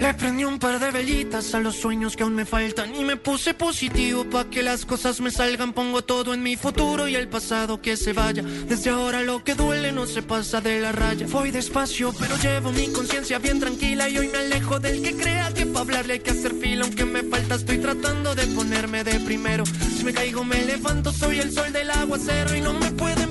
[0.00, 3.16] Le prendí un par de velitas a los sueños que aún me faltan y me
[3.16, 5.72] puse positivo pa' que las cosas me salgan.
[5.72, 8.42] Pongo todo en mi futuro y el pasado que se vaya.
[8.42, 11.26] Desde ahora lo que duele no se pasa de la raya.
[11.28, 15.52] Voy despacio, pero llevo mi conciencia bien tranquila y hoy me alejo del que crea
[15.52, 16.84] que pa' hablarle hay que hacer fila.
[16.84, 19.64] Aunque me falta, estoy tratando de ponerme de primero.
[19.66, 23.27] Si me caigo, me levanto, soy el sol del aguacero y no me pueden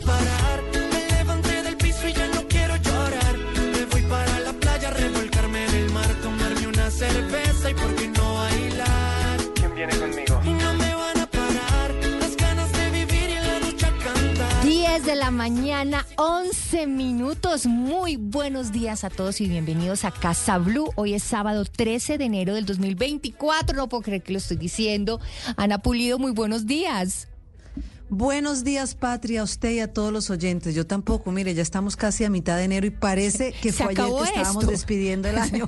[6.97, 9.39] cerveza y por qué no bailar.
[9.53, 10.41] ¿Quién viene conmigo?
[10.43, 14.63] Y no me van a parar las ganas de vivir y en la ducha cantar.
[14.63, 17.67] 10 de la mañana, 11 minutos.
[17.67, 20.89] Muy buenos días a todos y bienvenidos a Casa Blue.
[20.95, 23.77] Hoy es sábado 13 de enero del 2024.
[23.77, 25.19] No puedo creer que lo estoy diciendo.
[25.55, 27.27] Ana Pulido, muy buenos días.
[28.09, 30.73] Buenos días, Patria, a usted y a todos los oyentes.
[30.73, 33.91] Yo tampoco, mire, ya estamos casi a mitad de enero y parece que Se fue
[33.91, 34.71] ayer que estábamos esto.
[34.71, 35.67] despidiendo el año.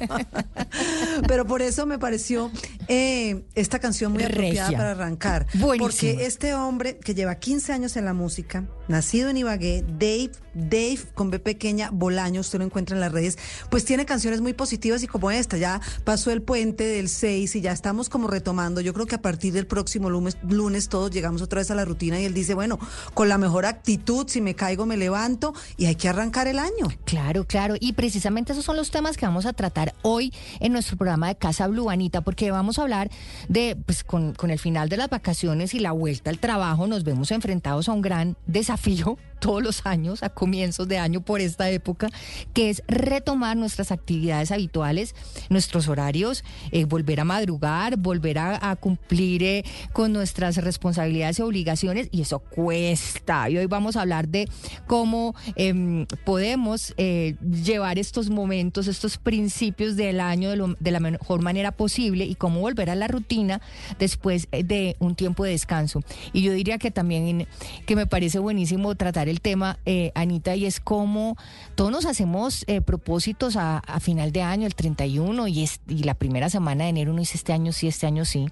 [1.27, 2.49] Pero por eso me pareció
[2.87, 4.77] eh, esta canción muy apropiada Regia.
[4.77, 5.47] para arrancar.
[5.59, 10.99] Porque este hombre que lleva 15 años en la música, nacido en Ibagué, Dave, Dave
[11.13, 13.37] con B pequeña, Bolaño, usted lo encuentra en las redes,
[13.69, 17.61] pues tiene canciones muy positivas y como esta, ya pasó el puente del 6 y
[17.61, 18.79] ya estamos como retomando.
[18.79, 21.83] Yo creo que a partir del próximo lunes, lunes todos llegamos otra vez a la
[21.83, 22.79] rutina y él dice, bueno,
[23.13, 26.87] con la mejor actitud, si me caigo me levanto y hay que arrancar el año.
[27.05, 27.75] Claro, claro.
[27.79, 31.35] Y precisamente esos son los temas que vamos a tratar hoy en nuestro programa de
[31.35, 33.09] Casa Blue, Anita, porque vamos a hablar
[33.47, 37.03] de, pues con, con el final de las vacaciones y la vuelta al trabajo, nos
[37.03, 41.69] vemos enfrentados a un gran desafío todos los años, a comienzos de año por esta
[41.69, 42.09] época,
[42.53, 45.15] que es retomar nuestras actividades habituales,
[45.49, 49.63] nuestros horarios, eh, volver a madrugar, volver a, cumplir eh,
[49.93, 53.49] con nuestras responsabilidades y obligaciones, y eso cuesta.
[53.49, 54.47] Y hoy vamos a hablar de
[54.87, 61.41] cómo em, podemos eh, llevar estos momentos, estos principios del año de, de la mejor
[61.41, 63.61] manera posible y cómo volver a la rutina
[63.97, 66.01] después de un tiempo de descanso.
[66.33, 67.47] Y yo diría que también
[67.85, 71.37] que me parece buenísimo tratar el tema, eh, Anita, y es cómo
[71.75, 76.13] todos nos hacemos eh, propósitos a, final de año, el 31, y, es, y la
[76.13, 78.47] primera semana de enero uno dice este año sí, este año sí.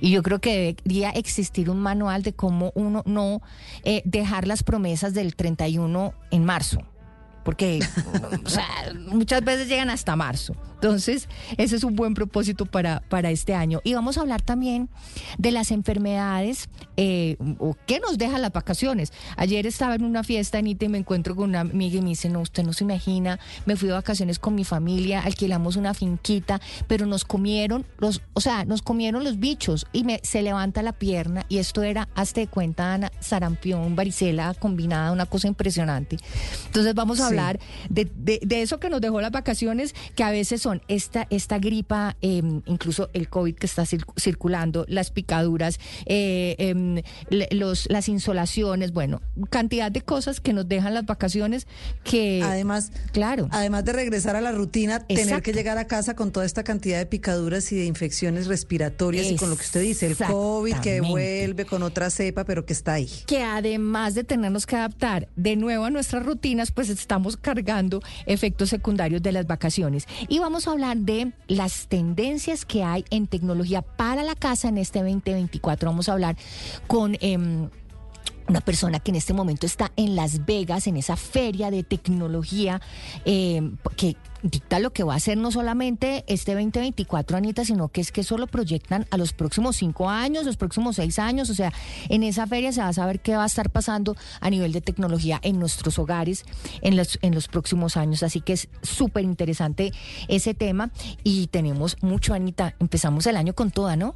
[0.00, 3.42] Y yo creo que debería existir un manual de cómo uno no
[3.84, 6.80] eh, dejar las promesas del 31 en marzo.
[7.44, 7.80] Porque
[9.08, 10.54] muchas veces llegan hasta marzo.
[10.80, 13.80] Entonces, ese es un buen propósito para, para este año.
[13.82, 14.88] Y vamos a hablar también
[15.36, 19.12] de las enfermedades eh, o qué nos dejan las vacaciones.
[19.36, 22.28] Ayer estaba en una fiesta, Anita, y me encuentro con una amiga y me dice,
[22.28, 26.60] no, usted no se imagina, me fui de vacaciones con mi familia, alquilamos una finquita,
[26.86, 30.92] pero nos comieron los, o sea, nos comieron los bichos y me, se levanta la
[30.92, 36.18] pierna y esto era, hazte de cuenta, Ana, sarampión, varicela combinada, una cosa impresionante.
[36.66, 37.28] Entonces vamos a Sí.
[37.30, 37.58] hablar
[37.90, 41.58] de, de- de eso que nos dejó las vacaciones, que a veces son esta, esta
[41.58, 47.00] gripa, eh, incluso el COVID que está cir- circulando, las picaduras, eh, em,
[47.52, 51.66] los, las insolaciones, bueno, cantidad de cosas que nos dejan las vacaciones
[52.04, 52.42] que...
[52.44, 53.48] Además, claro.
[53.50, 56.98] Además de regresar a la rutina, tener que llegar a casa con toda esta cantidad
[56.98, 61.00] de picaduras y de infecciones respiratorias y con lo que usted dice, el COVID que
[61.00, 63.08] vuelve con otra cepa, pero que está ahí.
[63.26, 68.68] que además de tenernos que adaptar de nuevo a nuestras rutinas, pues estamos cargando efectos
[68.68, 70.06] secundarios de las vacaciones.
[70.28, 74.78] Y vamos a hablar de las tendencias que hay en tecnología para la casa en
[74.78, 75.88] este 2024.
[75.88, 76.36] Vamos a hablar
[76.86, 77.16] con...
[77.20, 77.68] em,
[78.48, 82.80] una persona que en este momento está en Las Vegas, en esa feria de tecnología,
[83.24, 88.00] eh, que dicta lo que va a hacer no solamente este 2024, Anita, sino que
[88.00, 91.50] es que eso lo proyectan a los próximos cinco años, los próximos seis años.
[91.50, 91.72] O sea,
[92.08, 94.80] en esa feria se va a saber qué va a estar pasando a nivel de
[94.80, 96.44] tecnología en nuestros hogares
[96.82, 98.22] en los, en los próximos años.
[98.22, 99.92] Así que es súper interesante
[100.28, 100.90] ese tema
[101.22, 102.74] y tenemos mucho, Anita.
[102.78, 104.14] Empezamos el año con toda, ¿no?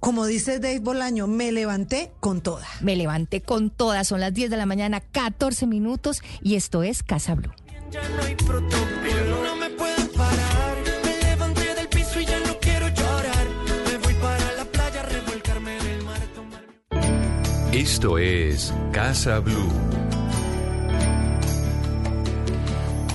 [0.00, 2.66] Como dice Dave Bolaño, me levanté con toda.
[2.80, 4.06] Me levanté con todas.
[4.08, 6.22] Son las 10 de la mañana, 14 minutos.
[6.42, 7.52] Y esto es Casa Blue.
[7.90, 10.76] Ya no hay protocolo, no me pueden parar.
[11.04, 13.46] Me levanté del piso y ya no quiero llorar.
[13.90, 16.20] Me voy para la playa a revolcarme en el mar.
[16.20, 19.72] a tomar- Esto es Casa Blue.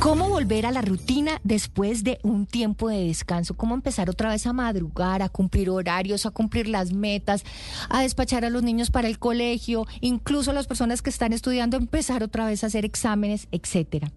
[0.04, 3.54] ¿Cómo volver a la rutina después de un tiempo de descanso?
[3.56, 7.46] ¿Cómo empezar otra vez a madrugar, a cumplir horarios, a cumplir las metas,
[7.88, 12.22] a despachar a los niños para el colegio, incluso las personas que están estudiando empezar
[12.22, 14.12] otra vez a hacer exámenes, etcétera?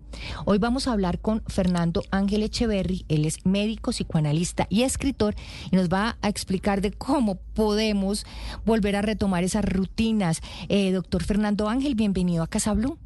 [0.45, 5.37] Hoy vamos a hablar con Fernando Ángel Echeverry, él es médico, psicoanalista y escritor
[5.71, 8.27] y nos va a explicar de cómo podemos
[8.65, 10.41] volver a retomar esas rutinas.
[10.69, 12.99] Eh, doctor Fernando Ángel, bienvenido a Casa Blue.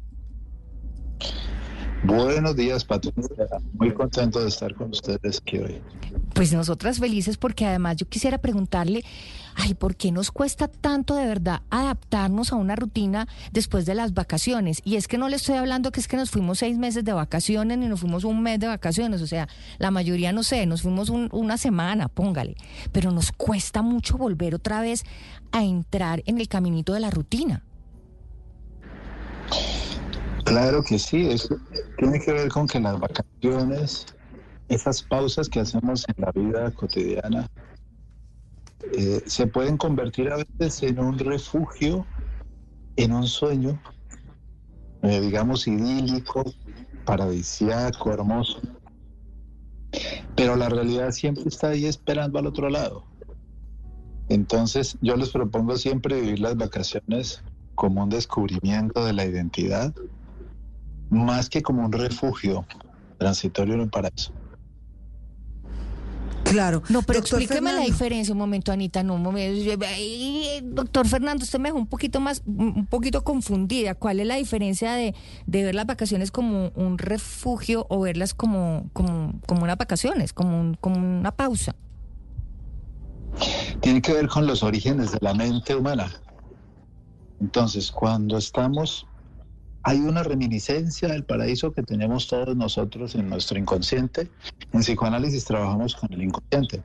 [2.03, 3.45] Buenos días, Patricia.
[3.73, 5.81] Muy contento de estar con ustedes aquí hoy.
[6.33, 9.03] Pues nosotras felices porque además yo quisiera preguntarle,
[9.55, 14.15] ay, ¿por qué nos cuesta tanto de verdad adaptarnos a una rutina después de las
[14.15, 14.81] vacaciones?
[14.83, 17.13] Y es que no le estoy hablando que es que nos fuimos seis meses de
[17.13, 19.47] vacaciones ni nos fuimos un mes de vacaciones, o sea,
[19.77, 22.55] la mayoría no sé, nos fuimos un- una semana, póngale,
[22.91, 25.03] pero nos cuesta mucho volver otra vez
[25.51, 27.63] a entrar en el caminito de la rutina.
[30.43, 31.55] Claro que sí, eso
[32.01, 34.07] tiene que ver con que las vacaciones,
[34.69, 37.47] esas pausas que hacemos en la vida cotidiana,
[38.97, 42.03] eh, se pueden convertir a veces en un refugio,
[42.95, 43.79] en un sueño,
[45.03, 46.43] eh, digamos, idílico,
[47.05, 48.59] paradisíaco, hermoso.
[50.35, 53.03] Pero la realidad siempre está ahí esperando al otro lado.
[54.27, 57.43] Entonces, yo les propongo siempre vivir las vacaciones
[57.75, 59.93] como un descubrimiento de la identidad,
[61.11, 62.65] más que como un refugio
[63.19, 64.31] transitorio en un paraíso.
[66.45, 66.81] Claro.
[66.89, 69.61] No, pero Doctor explíqueme la diferencia un momento, Anita, no un momento.
[69.63, 73.95] Yo- ay, Doctor Fernando, usted me dejó un poquito más, un poquito confundida.
[73.95, 75.15] ¿Cuál es la diferencia de,
[75.45, 80.59] de ver las vacaciones como un refugio o verlas como, como, como unas vacaciones, como,
[80.59, 81.75] un- como una pausa?
[83.79, 86.11] Tiene que ver con los orígenes de la mente humana.
[87.39, 89.07] Entonces, cuando estamos,
[89.83, 94.29] hay una reminiscencia del paraíso que tenemos todos nosotros en nuestro inconsciente.
[94.73, 96.83] En psicoanálisis trabajamos con el inconsciente.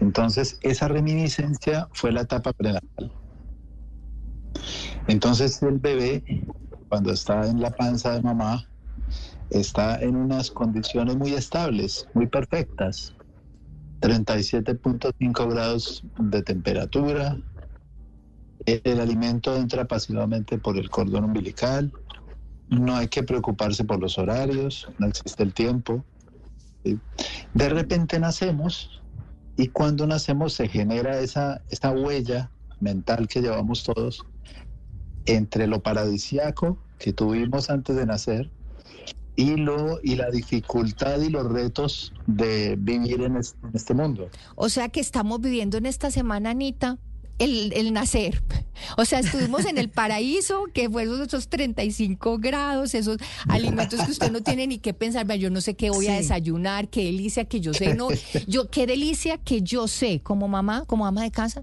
[0.00, 3.12] Entonces, esa reminiscencia fue la etapa prenatal.
[5.06, 6.24] Entonces, el bebé,
[6.88, 8.66] cuando está en la panza de mamá,
[9.50, 13.14] está en unas condiciones muy estables, muy perfectas.
[14.00, 17.38] 37.5 grados de temperatura.
[18.66, 21.92] El, alimento entra pasivamente por el cordón umbilical.
[22.68, 26.04] No hay que preocuparse por los horarios, no existe el tiempo.
[26.84, 26.98] ¿sí?
[27.54, 29.02] De repente nacemos
[29.56, 34.26] y cuando nacemos se genera esa, esa huella mental que llevamos todos
[35.26, 38.50] entre lo paradisiaco que tuvimos antes de nacer
[39.36, 44.28] y, lo, y la dificultad y los retos de vivir en este, en este mundo.
[44.54, 46.98] O sea que estamos viviendo en esta semana, Anita,
[47.38, 48.42] el, el nacer.
[48.98, 53.16] O sea, estuvimos en el paraíso, que fue esos, esos 35 grados, esos
[53.48, 55.26] alimentos que usted no tiene ni qué pensar.
[55.26, 58.08] Vea, Yo no sé qué voy a desayunar, qué delicia que yo sé, no,
[58.46, 61.62] yo qué delicia que yo sé como mamá, como ama de casa.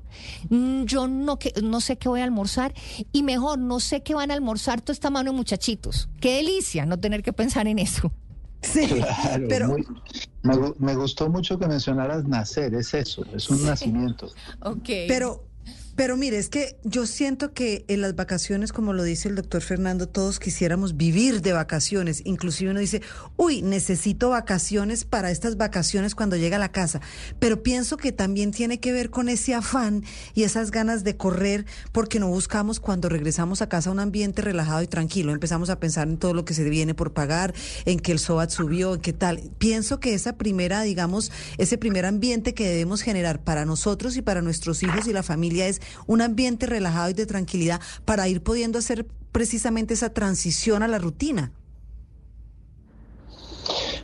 [0.50, 2.74] mm, Yo no, que, no sé qué voy a almorzar
[3.12, 6.10] y mejor no sé qué van a almorzar toda esta mano de muchachitos.
[6.20, 8.12] Qué delicia no tener que pensar en eso.
[8.62, 9.86] Sí, Claro, pero muy-
[10.42, 14.28] me, gu- me gustó mucho que mencionaras nacer, es eso, es un nacimiento.
[14.62, 14.90] Ok.
[15.08, 15.44] Pero,
[15.96, 19.62] pero mire, es que yo siento que en las vacaciones, como lo dice el doctor
[19.62, 22.24] Fernando, todos quisiéramos vivir de vacaciones.
[22.26, 23.04] Inclusive uno dice,
[23.38, 27.00] uy, necesito vacaciones para estas vacaciones cuando llega a la casa.
[27.38, 31.66] Pero pienso que también tiene que ver con ese afán y esas ganas de correr
[31.92, 35.32] porque no buscamos cuando regresamos a casa un ambiente relajado y tranquilo.
[35.32, 37.54] Empezamos a pensar en todo lo que se viene por pagar,
[37.86, 39.52] en que el SOAT subió, en qué tal.
[39.60, 44.42] Pienso que esa primera, digamos, ese primer ambiente que debemos generar para nosotros y para
[44.42, 48.80] nuestros hijos y la familia es un ambiente relajado y de tranquilidad para ir pudiendo
[48.80, 51.52] hacer precisamente esa transición a la rutina.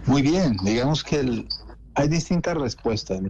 [0.05, 1.45] Muy bien, digamos que
[1.93, 3.21] hay distintas respuestas.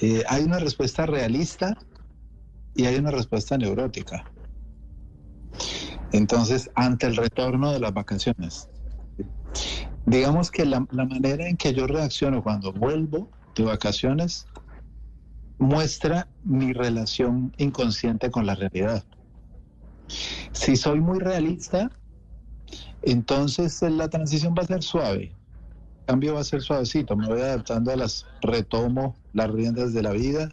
[0.00, 1.76] Eh, hay una respuesta realista
[2.74, 4.24] y hay una respuesta neurótica.
[6.12, 8.68] Entonces, ante el retorno de las vacaciones,
[10.06, 14.46] digamos que la, la manera en que yo reacciono cuando vuelvo de vacaciones
[15.58, 19.04] muestra mi relación inconsciente con la realidad.
[20.52, 21.90] Si soy muy realista,
[23.02, 25.32] entonces eh, la transición va a ser suave.
[26.00, 27.16] El cambio va a ser suavecito.
[27.16, 30.48] Me voy adaptando a las, retomo las riendas de la vida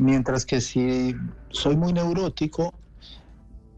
[0.00, 1.14] mientras que si
[1.50, 2.72] soy muy neurótico,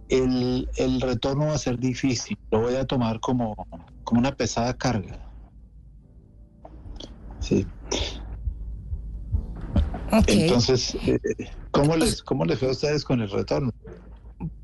[0.09, 2.37] el, el retorno va a ser difícil.
[2.51, 3.55] Lo voy a tomar como,
[4.03, 5.19] como una pesada carga.
[7.41, 7.67] Sí.
[10.27, 11.19] Entonces, eh,
[11.71, 13.71] ¿cómo, les, ¿cómo les fue a ustedes con el retorno?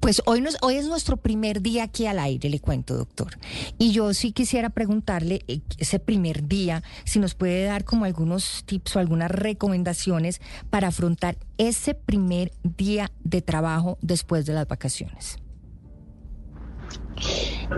[0.00, 3.38] Pues hoy, nos, hoy es nuestro primer día aquí al aire, le cuento, doctor.
[3.78, 8.64] Y yo sí quisiera preguntarle eh, ese primer día, si nos puede dar como algunos
[8.66, 15.38] tips o algunas recomendaciones para afrontar ese primer día de trabajo después de las vacaciones.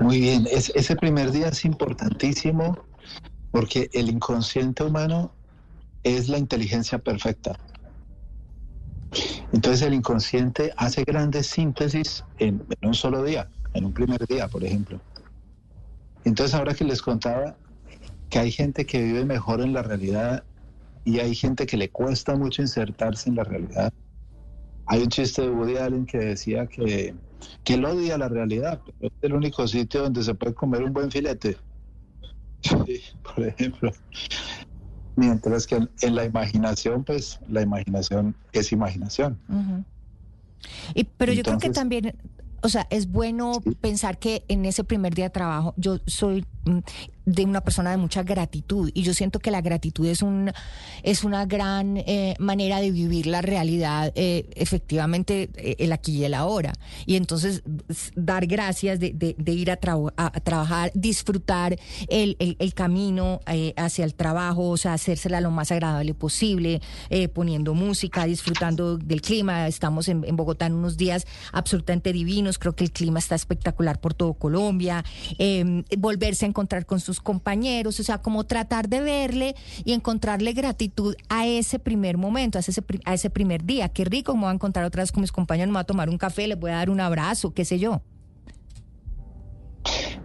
[0.01, 2.79] Muy bien, es- ese primer día es importantísimo
[3.51, 5.35] porque el inconsciente humano
[6.05, 7.59] es la inteligencia perfecta.
[9.53, 14.65] Entonces el inconsciente hace grandes síntesis en, un solo día, en un primer día, por
[14.65, 15.01] ejemplo.
[16.25, 17.57] Entonces ahora que les contaba
[18.31, 20.45] que hay gente que vive mejor en la realidad
[21.05, 23.93] y hay gente que le cuesta mucho insertarse en la realidad.
[24.87, 27.15] Hay un chiste de Woody Allen que decía que,
[27.63, 30.93] que él odia la realidad, pero es el único sitio donde se puede comer un
[30.93, 31.57] buen filete.
[32.87, 33.91] Sí, por ejemplo.
[35.17, 39.39] Mientras que en, en la imaginación, pues la imaginación es imaginación.
[40.95, 42.15] Y, pero yo creo que también,
[42.63, 46.45] o sea, es bueno pensar que en ese primer día de trabajo yo soy
[47.25, 48.91] de una persona de mucha gratitud.
[48.95, 50.51] Y yo siento que la gratitud es un
[51.03, 56.25] es una gran eh, manera de vivir la realidad eh, efectivamente eh, el aquí y
[56.25, 56.73] el ahora.
[57.07, 57.63] Y entonces
[58.17, 61.79] dar gracias de, de- de ir a, traba- a- trabajar disfrutar
[62.09, 66.81] el, el- el camino eh, hacia el trabajo o sea hacérsela lo más agradable posible
[67.11, 69.69] eh, poniendo música disfrutando del clima.
[69.69, 72.59] Estamos en, en Bogotá en unos días absolutamente divinos.
[72.59, 75.05] Creo que el clima está espectacular por todo Colombia.
[75.39, 79.55] Eh, volverse a encontrar con sus compañeros, o sea, como tratar de verle
[79.85, 83.89] y encontrarle gratitud a ese primer momento, a ese, a ese primer día.
[83.89, 86.09] Qué rico, me voy a encontrar otra vez con mis compañeros, me voy a tomar
[86.09, 88.03] un café, les voy a dar un abrazo, qué sé yo.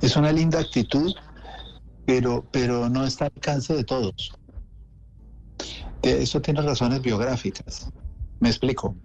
[0.02, 1.14] Es una linda actitud,
[2.06, 4.34] pero, pero no está al alcance de todos.
[6.04, 7.90] Eh, Eso tiene razones biográficas.
[8.40, 8.96] Me explico.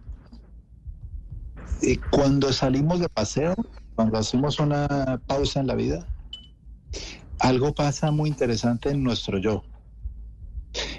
[1.82, 3.54] Eh, Cuando salimos de paseo,
[3.94, 6.06] cuando hacemos una pausa en la vida,
[7.42, 9.64] algo pasa muy interesante en nuestro yo.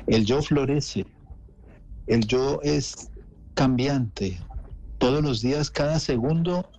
[0.07, 1.05] El yo florece.
[2.05, 3.09] El yo es
[3.53, 4.39] cambiante.
[4.97, 6.69] Todos los días, cada segundo,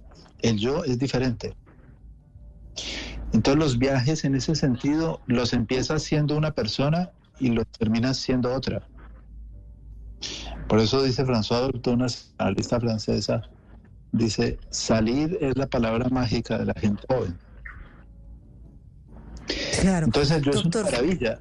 [0.42, 1.56] el yo es diferente.
[3.33, 8.54] Entonces los viajes en ese sentido los empiezas siendo una persona y los terminas siendo
[8.54, 8.87] otra.
[10.68, 12.06] Por eso dice François Dolto, una
[12.37, 13.42] analista francesa,
[14.12, 17.38] dice, salir es la palabra mágica de la gente joven.
[19.81, 20.07] Claro.
[20.07, 21.38] Entonces yo es una maravilla.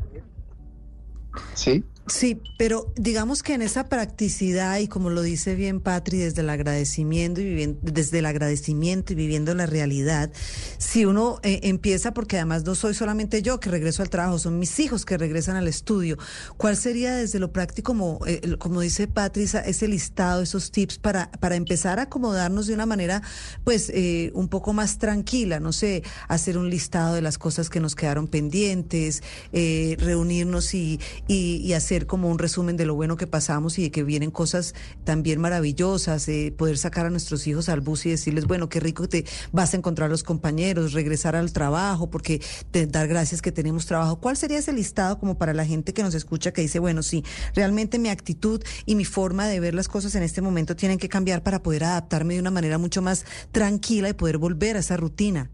[1.54, 1.84] ¿Sí?
[2.06, 6.50] Sí, pero digamos que en esa practicidad y como lo dice bien Patri, desde el
[6.50, 10.30] agradecimiento y viviendo, desde el agradecimiento y viviendo la realidad,
[10.78, 14.60] si uno eh, empieza, porque además no soy solamente yo que regreso al trabajo, son
[14.60, 16.18] mis hijos que regresan al estudio,
[16.58, 21.32] ¿cuál sería desde lo práctico, como, eh, como dice Patri, ese listado, esos tips para,
[21.32, 23.22] para empezar a acomodarnos de una manera,
[23.64, 27.80] pues, eh, un poco más tranquila, no sé, hacer un listado de las cosas que
[27.80, 33.16] nos quedaron pendientes, eh, reunirnos y, y, y hacer como un resumen de lo bueno
[33.18, 34.74] que pasamos y de que vienen cosas
[35.04, 39.08] también maravillosas, eh, poder sacar a nuestros hijos al bus y decirles, bueno, qué rico
[39.08, 43.86] te vas a encontrar los compañeros, regresar al trabajo, porque te, dar gracias que tenemos
[43.86, 44.18] trabajo.
[44.20, 47.24] ¿Cuál sería ese listado como para la gente que nos escucha que dice, bueno, sí,
[47.54, 51.10] realmente mi actitud y mi forma de ver las cosas en este momento tienen que
[51.10, 54.98] cambiar para poder adaptarme de una manera mucho más tranquila y poder volver a esa
[54.98, 55.52] rutina?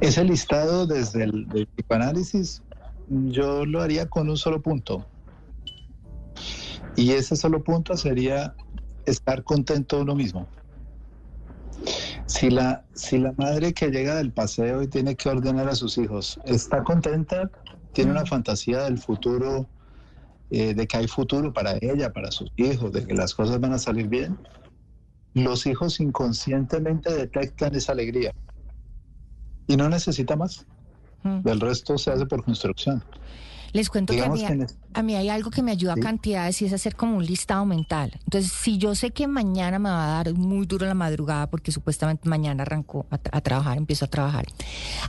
[0.00, 2.62] Ese listado desde el del psicoanálisis,
[3.08, 5.06] yo lo haría con un solo punto.
[6.96, 8.54] Y ese solo punto sería
[9.06, 10.48] estar contento uno mismo.
[12.26, 15.96] Si la, si la madre que llega del paseo y tiene que ordenar a sus
[15.96, 17.50] hijos está contenta,
[17.92, 19.66] tiene una fantasía del futuro,
[20.50, 23.72] eh, de que hay futuro para ella, para sus hijos, de que las cosas van
[23.72, 24.36] a salir bien,
[25.34, 28.32] los hijos inconscientemente detectan esa alegría
[29.66, 30.66] y no necesita más.
[31.22, 31.40] Mm.
[31.42, 33.02] Del resto se hace por construcción.
[33.74, 35.92] Les cuento que a mí, que en es- a mí hay algo que me ayuda
[35.92, 36.00] Sí.
[36.00, 38.12] a cantidades y es hacer como un listado mental.
[38.24, 41.70] Entonces, si yo sé que mañana me va a dar muy duro la madrugada, porque
[41.70, 44.46] supuestamente mañana arranco a, a trabajar, empiezo a trabajar,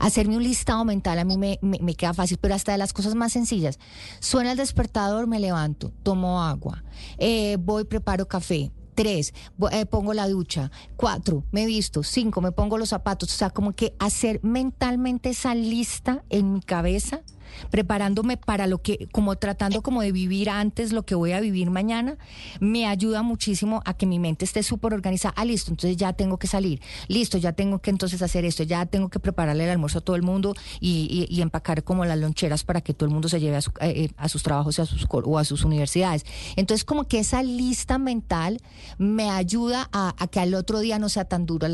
[0.01, 2.92] hacerme un listado mental a mí me, me- me queda fácil, pero hasta de las
[2.92, 3.80] cosas más sencillas.
[4.20, 6.84] Suena el despertador, me levanto, tomo agua,
[7.18, 8.72] eh, voy, preparo café.
[9.00, 9.34] Tres,
[9.72, 10.72] eh, pongo la ducha.
[10.98, 12.03] Cuatro, me visto.
[12.03, 13.34] Cinco, me pongo los zapatos.
[13.34, 17.22] O sea, como que hacer mentalmente esa lista en mi cabeza
[17.70, 21.70] preparándome para lo que, como tratando como de vivir antes lo que voy a vivir
[21.70, 22.18] mañana,
[22.60, 25.34] me ayuda muchísimo a que mi mente esté súper organizada.
[25.38, 26.82] Ah, listo, entonces ya tengo que salir.
[27.08, 30.15] Listo, ya tengo que entonces hacer esto, ya tengo que prepararle el almuerzo a todo
[30.15, 33.62] el mundo y, empacar como las loncheras para que todo el mundo se lleve a,
[33.62, 36.25] su- eh, eh, a sus trabajos a sus, o a sus universidades.
[36.58, 38.60] Entonces, como que esa lista mental
[38.98, 41.68] me ayuda a, a que al otro día no sea tan duro,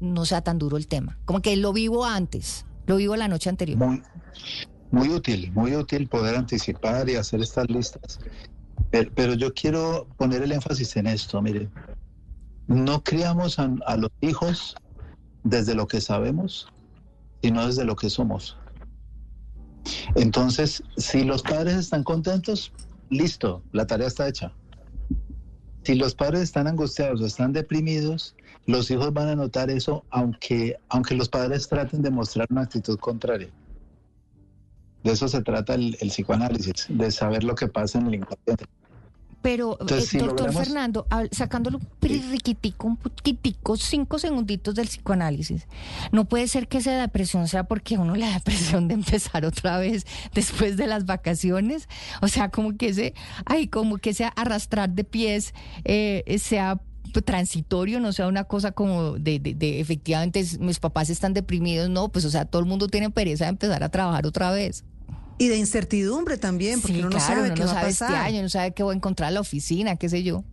[0.00, 1.18] no, sea tan duro el tema.
[1.24, 3.78] Como que lo vivo antes, lo vivo la noche anterior.
[4.90, 8.18] Muy útil, muy útil poder anticipar y hacer estas listas.
[8.90, 11.68] Pero, pero yo quiero poner el énfasis en esto, mire.
[12.66, 14.74] No criamos a, a los hijos
[15.44, 16.68] desde lo que sabemos,
[17.42, 18.56] sino desde lo que somos.
[20.14, 22.72] Entonces, si los padres están contentos,
[23.08, 24.52] listo, la tarea está hecha.
[25.82, 28.34] Si los padres están angustiados o están deprimidos,
[28.66, 32.98] los hijos van a notar eso, aunque, aunque los padres traten de mostrar una actitud
[32.98, 33.48] contraria.
[35.04, 38.64] De eso se trata el, el psicoanálisis, de saber lo que pasa en el inconsciente.
[39.42, 44.86] Pero, Entonces, eh, si doctor logramos- Fernando, sacándolo un riquitico, un poquitico, cinco segunditos del
[44.88, 45.66] psicoanálisis,
[46.12, 49.78] no puede ser que esa depresión sea porque uno le da depresión de empezar otra
[49.78, 50.04] vez
[50.34, 51.88] después de las vacaciones.
[52.20, 53.14] O sea, como que ese,
[53.46, 55.54] ay, como que ese arrastrar de pies
[55.84, 56.78] eh, sea
[57.24, 62.08] transitorio, no sea una cosa como de, de, de, efectivamente mis papás están deprimidos, no,
[62.10, 64.84] pues o sea, todo el mundo tiene pereza de empezar a trabajar otra vez.
[65.40, 67.74] Y de incertidumbre también, porque Sí, uno no claro, sabe uno qué no va a
[67.76, 68.26] sabe este pasar.
[68.26, 70.44] año, no sabe qué voy a encontrar en la oficina, qué sé yo.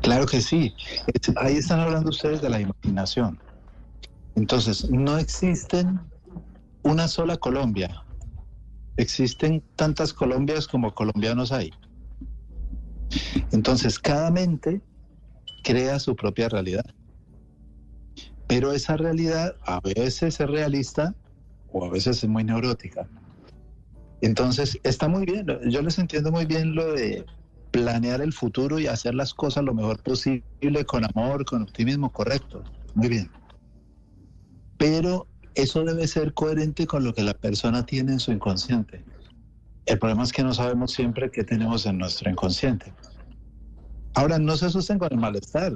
[0.00, 0.74] Claro que sí.
[1.06, 3.38] Es- Ahí están hablando ustedes de la imaginación.
[4.34, 6.00] Entonces, no existen
[6.82, 8.04] una sola Colombia.
[8.96, 11.70] Existen tantas Colombias como colombianos hay.
[13.52, 14.80] Entonces, cada mente
[15.62, 16.84] crea su propia realidad.
[18.48, 21.14] Pero esa realidad a veces es realista
[21.72, 23.08] o a veces es muy neurótica.
[24.20, 25.46] Entonces, está muy bien.
[25.68, 27.26] Yo les entiendo muy bien lo de
[27.72, 32.62] planear el futuro y hacer las cosas lo mejor posible, con amor, con optimismo, correcto.
[32.94, 33.30] Muy bien.
[34.76, 39.04] Pero eso debe ser coherente con lo que la persona tiene en su inconsciente.
[39.86, 42.92] El problema es que no sabemos siempre qué tenemos en nuestro inconsciente.
[44.14, 45.72] Ahora, no se asusten con el malestar.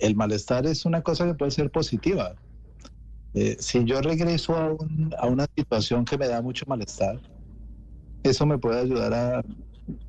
[0.00, 2.34] El malestar es una cosa que puede ser positiva.
[3.40, 7.20] Eh, si yo regreso a, un- a una situación que me da mucho malestar,
[8.24, 9.42] eso me puede ayudar a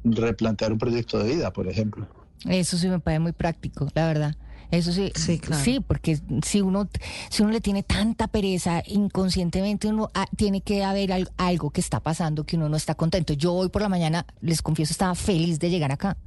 [0.03, 2.07] replantear un proyecto de vida, por ejemplo.
[2.47, 4.35] Eso sí me parece muy práctico, la verdad.
[4.71, 5.63] Eso sí, Sí, claro.
[5.63, 6.89] sí, porque si uno,
[7.29, 11.81] si uno le tiene tanta pereza, inconscientemente uno ah, tiene que haber al- algo que
[11.81, 13.33] está pasando que uno no está contento.
[13.33, 16.17] Yo hoy por la mañana, les confieso, estaba feliz de llegar acá.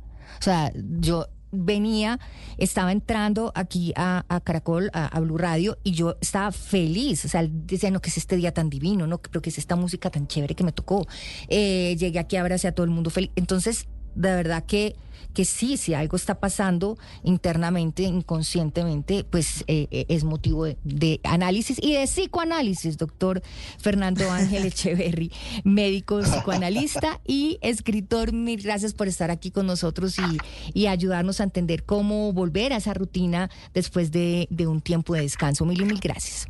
[0.40, 2.18] O sea, yo venía,
[2.58, 7.24] estaba entrando aquí a, a Caracol, a, Blue Radio, y yo estaba feliz.
[7.24, 9.76] O sea, decía, no, que es este día tan divino, no, pero que es esta
[9.76, 11.06] música tan chévere que me tocó.
[11.48, 13.30] Eh, llegué aquí, abracé a todo el mundo feliz.
[13.36, 14.96] Entonces, de verdad que,
[15.34, 21.20] que sí, si algo está pasando internamente, inconscientemente, pues eh, eh, es motivo de, de
[21.24, 23.42] análisis y de psicoanálisis, doctor
[23.78, 25.32] Fernando Ángel Echeverry,
[25.64, 28.32] médico psicoanalista y escritor.
[28.32, 30.38] Mil gracias por estar aquí con nosotros y,
[30.74, 35.22] y ayudarnos a entender cómo volver a esa rutina después de, de un tiempo de
[35.22, 35.64] descanso.
[35.64, 36.46] Mil y mil gracias.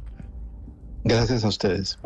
[1.04, 1.98] Gracias a ustedes.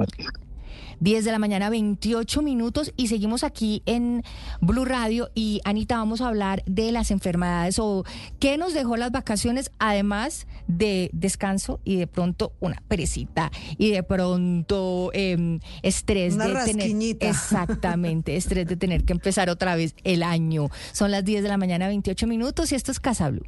[1.00, 4.22] 10 de la mañana, 28 minutos y seguimos aquí en
[4.60, 8.04] Blue Radio y Anita vamos a hablar de las enfermedades o
[8.38, 14.02] qué nos dejó las vacaciones además de descanso y de pronto una perecita y de
[14.02, 17.18] pronto eh, estrés Una de rasquiñita.
[17.18, 20.68] tener exactamente estrés de tener que empezar otra vez el año.
[20.92, 23.44] Son las 10 de la mañana, 28 minutos y esto es Casa Blue.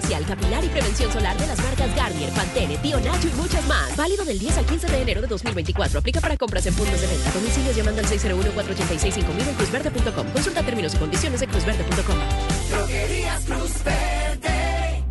[0.00, 3.96] Facial, capilar y prevención solar de las marcas Garnier, Pantene, Tío Nacho y muchas más.
[3.96, 5.98] Válido del 10 al 15 de enero de 2024.
[5.98, 7.30] Aplica para compras en puntos de venta.
[7.32, 10.26] Domicilios llamando al 601-486-5000 en cruzverde.com.
[10.32, 12.16] Consulta términos y condiciones en cruzverde.com.
[12.70, 15.04] Droguerías Cruz Verde.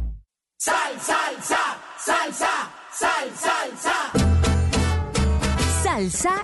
[0.58, 4.28] Sal, salsa, salsa, sal, salsa.
[5.84, 6.42] Salsa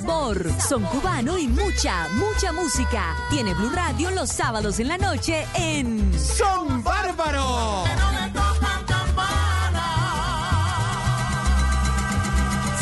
[0.00, 0.50] sabor.
[0.58, 3.14] Son cubano y mucha, mucha música.
[3.28, 7.88] Tiene Blue Radio los sábados en la noche en Son bárbaros.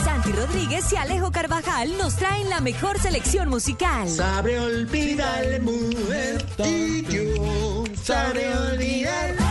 [0.04, 4.08] Santi Rodríguez y Alejo Carvajal nos traen la mejor selección musical.
[4.08, 9.49] Sabe olvidar, mujer, y yo sabré olvidar.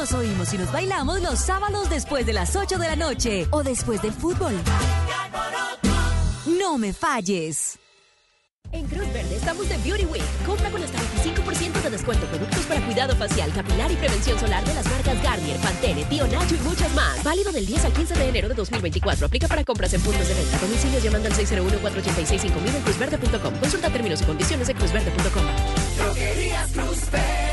[0.00, 3.62] Nos oímos y nos bailamos los sábados después de las 8 de la noche o
[3.62, 4.54] después del fútbol.
[6.58, 7.78] No me falles.
[8.72, 10.22] En Cruz Verde estamos de Beauty Week.
[10.46, 14.72] Compra con hasta 25% de descuento productos para cuidado facial, capilar y prevención solar de
[14.72, 17.22] las marcas Garnier, Pantene, Tío Nacho y muchas más.
[17.22, 19.26] Válido del 10 al 15 de enero de 2024.
[19.26, 20.56] Aplica para compras en puntos de venta.
[20.60, 23.54] Domicilios llamando al 601-486-5000 en cruzverde.com.
[23.60, 25.44] Consulta términos y condiciones en cruzverde.com.
[25.98, 27.49] Droguerías Cruz Verde.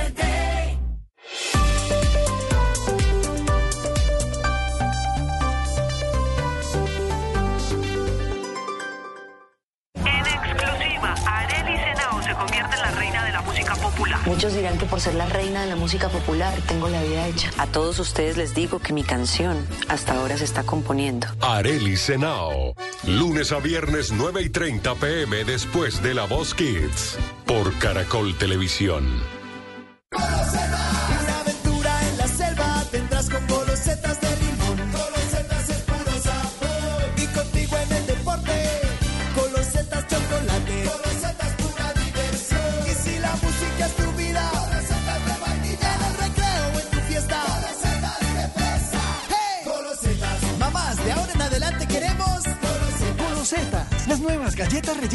[14.48, 17.52] Muchos dirán que por ser la reina de la música popular tengo la vida hecha.
[17.58, 19.58] A todos ustedes les digo que mi canción
[19.90, 21.28] hasta ahora se está componiendo.
[21.42, 22.74] Areli Senao.
[23.06, 27.18] Lunes a viernes 9 y 30 pm después de La Voz Kids.
[27.46, 29.37] Por Caracol Televisión.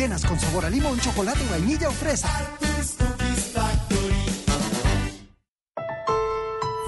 [0.03, 1.93] Con sabor a limón, chocolate, vainilla o.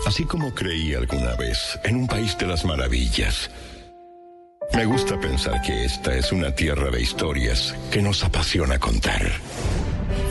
[0.05, 3.50] Así como creí alguna vez en un país de las maravillas,
[4.74, 9.22] me gusta pensar que esta es una tierra de historias que nos apasiona contar.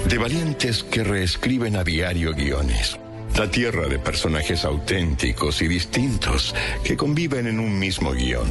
[0.10, 3.00] De valientes que reescriben a diario guiones.
[3.38, 8.50] La tierra de personajes auténticos y distintos que conviven en un mismo guion.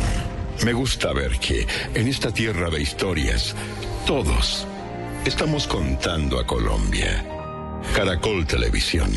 [0.65, 3.55] Me gusta ver que en esta tierra de historias,
[4.07, 4.67] todos
[5.25, 7.25] estamos contando a Colombia.
[7.95, 9.11] Caracol Televisión.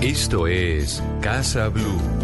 [0.00, 2.19] Esto es Casa Blue.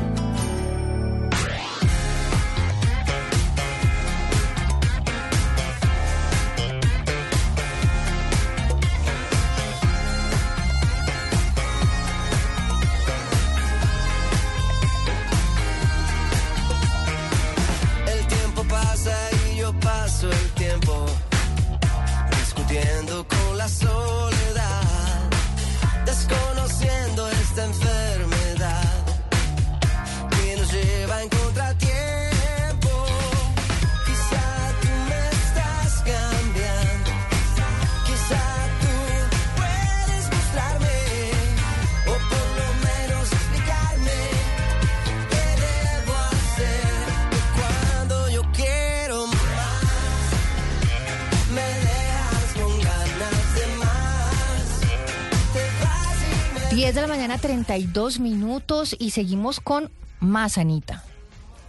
[56.96, 61.04] De la mañana, 32 minutos y seguimos con más Anita.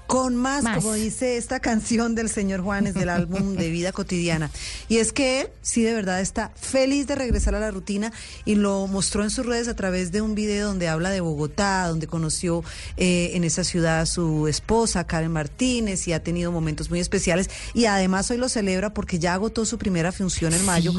[0.08, 0.78] Con más, Más.
[0.78, 4.50] como dice esta canción del señor Juanes del álbum de vida cotidiana.
[4.88, 8.14] Y es que él, sí, de verdad está feliz de regresar a la rutina
[8.46, 11.88] y lo mostró en sus redes a través de un video donde habla de Bogotá,
[11.88, 12.64] donde conoció
[12.96, 17.50] eh, en esa ciudad a su esposa, Karen Martínez, y ha tenido momentos muy especiales.
[17.74, 20.94] Y además hoy lo celebra porque ya agotó su primera función en mayo.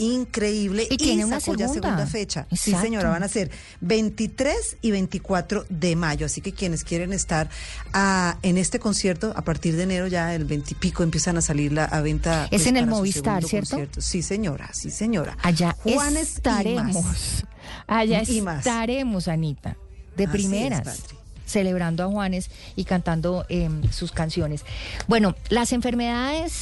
[0.00, 0.86] Increíble.
[0.90, 1.88] Y tiene una sacó ya segunda.
[1.88, 2.46] segunda fecha.
[2.50, 3.50] Sí, señora, van a ser
[3.82, 6.24] 23 y 24 de mayo.
[6.24, 7.50] Así que quienes quieren estar
[7.92, 11.42] ah, en este concierto, a partir de enero ya el 20 y pico empiezan a
[11.42, 12.48] salir la, a venta.
[12.50, 13.70] Es en el Movistar, ¿cierto?
[13.70, 14.00] concierto.
[14.00, 15.36] Sí, señora, sí, señora.
[15.42, 17.04] Allá Juanes y estaremos.
[17.04, 17.44] más.
[17.86, 18.58] Allá Y más.
[18.66, 19.76] estaremos, Anita.
[20.16, 21.02] De Así primeras.
[21.46, 24.64] Celebrando a Juanes y cantando em, sus canciones.
[25.08, 26.52] Bueno, las enfermedades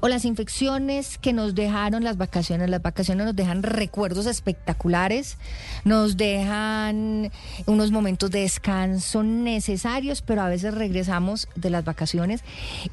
[0.00, 5.38] o las infecciones que nos dejaron las vacaciones, las vacaciones nos dejan recuerdos espectaculares,
[5.84, 7.30] nos dejan
[7.66, 12.42] unos momentos de descanso necesarios, pero a veces regresamos de las vacaciones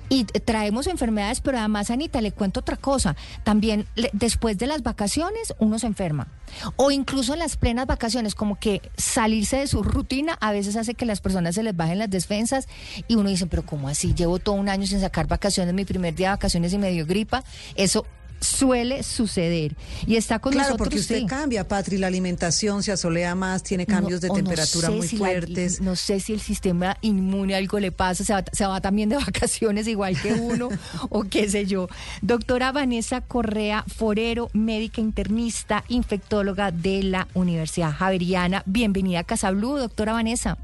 [0.10, 5.54] y traemos enfermedades, pero además, Anita, le cuento otra cosa, también después de las vacaciones
[5.60, 6.28] uno se enferma.
[6.76, 10.94] O incluso en las plenas vacaciones, como que salirse de su rutina a veces hace
[10.94, 12.68] que las personas se les bajen las defensas
[13.08, 14.14] y uno dice, pero ¿cómo así?
[14.14, 17.44] Llevo todo un año sin sacar vacaciones, mi primer día de vacaciones y me gripa.
[17.76, 18.06] Eso
[18.40, 19.74] suele suceder.
[20.06, 20.88] Y está con Claro, nosotros.
[20.90, 21.26] porque usted sí.
[21.26, 25.08] cambia, Patri, la alimentación se asolea más, tiene cambios No, de no temperatura sé muy
[25.08, 25.80] si la- fuertes.
[25.80, 29.16] no sé si el sistema inmune algo le pasa, se va, se va también de
[29.26, 30.68] vacaciones igual que uno,
[31.10, 31.88] o qué sé yo.
[32.22, 38.62] Doctora Vanessa Correa Forero, médica internista, infectóloga de la Universidad Javeriana.
[38.66, 40.58] Bienvenida a Casa Blue, doctora Vanessa.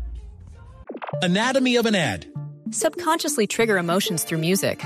[1.21, 2.25] Anatomy of an ad.
[2.71, 4.79] Subconsciously trigger emotions through music.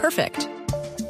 [0.00, 0.48] Perfect.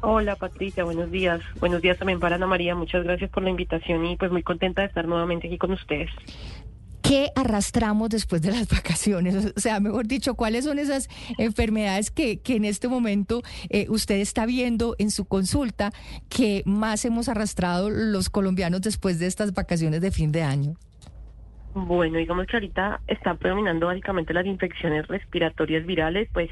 [0.00, 1.40] Hola Patricia, buenos días.
[1.58, 2.74] Buenos días también para Ana María.
[2.74, 6.10] Muchas gracias por la invitación y pues muy contenta de estar nuevamente aquí con ustedes.
[7.02, 9.52] ¿Qué arrastramos después de las vacaciones?
[9.56, 11.08] O sea, mejor dicho, ¿cuáles son esas
[11.38, 15.92] enfermedades que, que en este momento eh, usted está viendo en su consulta
[16.28, 20.76] que más hemos arrastrado los colombianos después de estas vacaciones de fin de año?
[21.74, 26.50] Bueno, digamos que ahorita está predominando básicamente las infecciones respiratorias virales, pues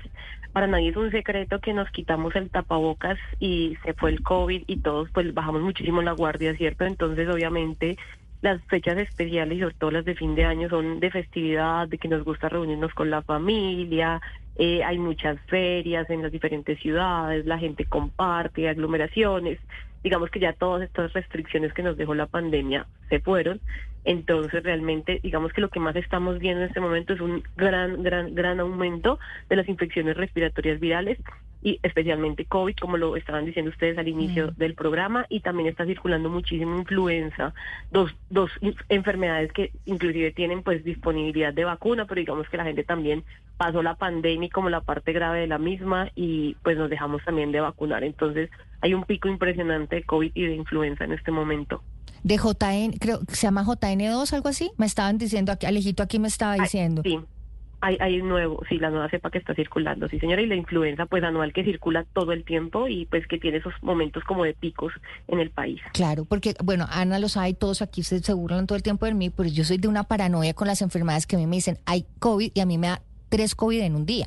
[0.53, 4.65] para nadie es un secreto que nos quitamos el tapabocas y se fue el COVID
[4.67, 6.85] y todos pues bajamos muchísimo la guardia, ¿cierto?
[6.85, 7.97] Entonces obviamente
[8.43, 11.99] las fechas especiales y sobre todo las de fin de año son de festividad, de
[11.99, 14.21] que nos gusta reunirnos con la familia,
[14.57, 19.59] eh, hay muchas ferias en las diferentes ciudades, la gente comparte, aglomeraciones,
[20.03, 23.61] digamos que ya todas estas restricciones que nos dejó la pandemia se fueron,
[24.07, 28.03] entonces realmente digamos que lo que más estamos viendo en este momento es un gran,
[28.03, 29.19] gran, gran aumento
[29.51, 31.19] de las infecciones respiratorias virales
[31.61, 35.85] y especialmente COVID, como lo estaban diciendo ustedes al inicio del programa, y también está
[35.85, 37.55] circulando muchísima influenza,
[37.90, 38.53] dos, dos
[38.88, 43.25] enfermedades que inclusive tienen pues disponibilidad de vacuna, pero digamos que la gente también
[43.57, 47.51] pasó la pandemia como la parte grave de la misma y pues nos dejamos también
[47.51, 48.05] de vacunar.
[48.05, 48.49] Entonces
[48.81, 51.83] hay un pico impresionante de COVID y de influenza en este momento.
[52.27, 56.19] De JN, creo que se llama JN2, algo así, me estaban diciendo, aquí, Alejito aquí
[56.19, 57.03] me estaba diciendo.
[57.05, 57.21] sí.
[57.83, 61.05] Hay, hay nuevo, sí, la nueva cepa que está circulando, sí señora, y la influenza
[61.07, 64.55] pues anual que circula todo el tiempo y pues que tiene esos momentos como de
[64.55, 64.93] picos
[65.29, 65.81] en el país.
[65.93, 69.15] Claro, porque bueno, Ana lo sabe, todos aquí se, se burlan todo el tiempo de
[69.15, 71.79] mí, pero yo soy de una paranoia con las enfermedades que a mí me dicen,
[71.85, 74.27] hay COVID y a mí me da tres COVID en un día.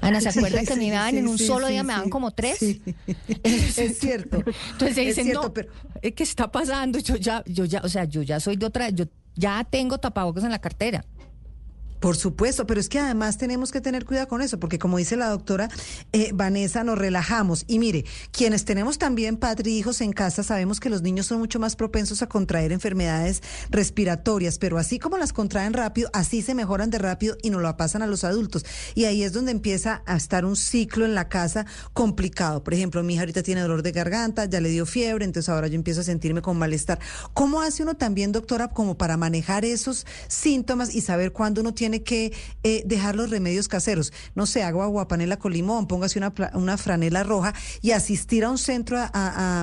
[0.00, 2.30] Ana, ¿se acuerda que a mí me daban en un solo día, me daban como
[2.32, 2.58] tres?
[3.42, 4.38] Es cierto.
[4.72, 5.68] Entonces Es dicen, cierto, no, pero-
[6.00, 6.98] ¿qué está pasando?
[6.98, 10.44] Yo ya, yo ya, o sea, yo ya soy de otra, yo ya tengo tapabocas
[10.44, 11.04] en la cartera.
[12.00, 15.16] Por supuesto, pero es que además tenemos que tener cuidado con eso, porque como dice
[15.16, 15.68] la doctora
[16.12, 17.64] eh, Vanessa, nos relajamos.
[17.66, 21.38] Y mire, quienes tenemos también padre y hijos en casa, sabemos que los niños son
[21.38, 26.54] mucho más propensos a contraer enfermedades respiratorias, pero así como las contraen rápido, así se
[26.54, 28.64] mejoran de rápido y nos lo pasan a los adultos.
[28.94, 32.62] Y ahí es donde empieza a estar un ciclo en la casa complicado.
[32.62, 35.68] Por ejemplo, mi hija ahorita tiene dolor de garganta, ya le dio fiebre, entonces ahora
[35.68, 36.98] yo empiezo a sentirme con malestar.
[37.32, 41.85] ¿Cómo hace uno también, doctora, como para manejar esos síntomas y saber cuándo uno tiene
[42.02, 44.12] que eh, dejar los remedios caseros?
[44.34, 48.58] No sé, agua aguapanela con limón, póngase una, una franela roja y asistir a un
[48.58, 48.96] centro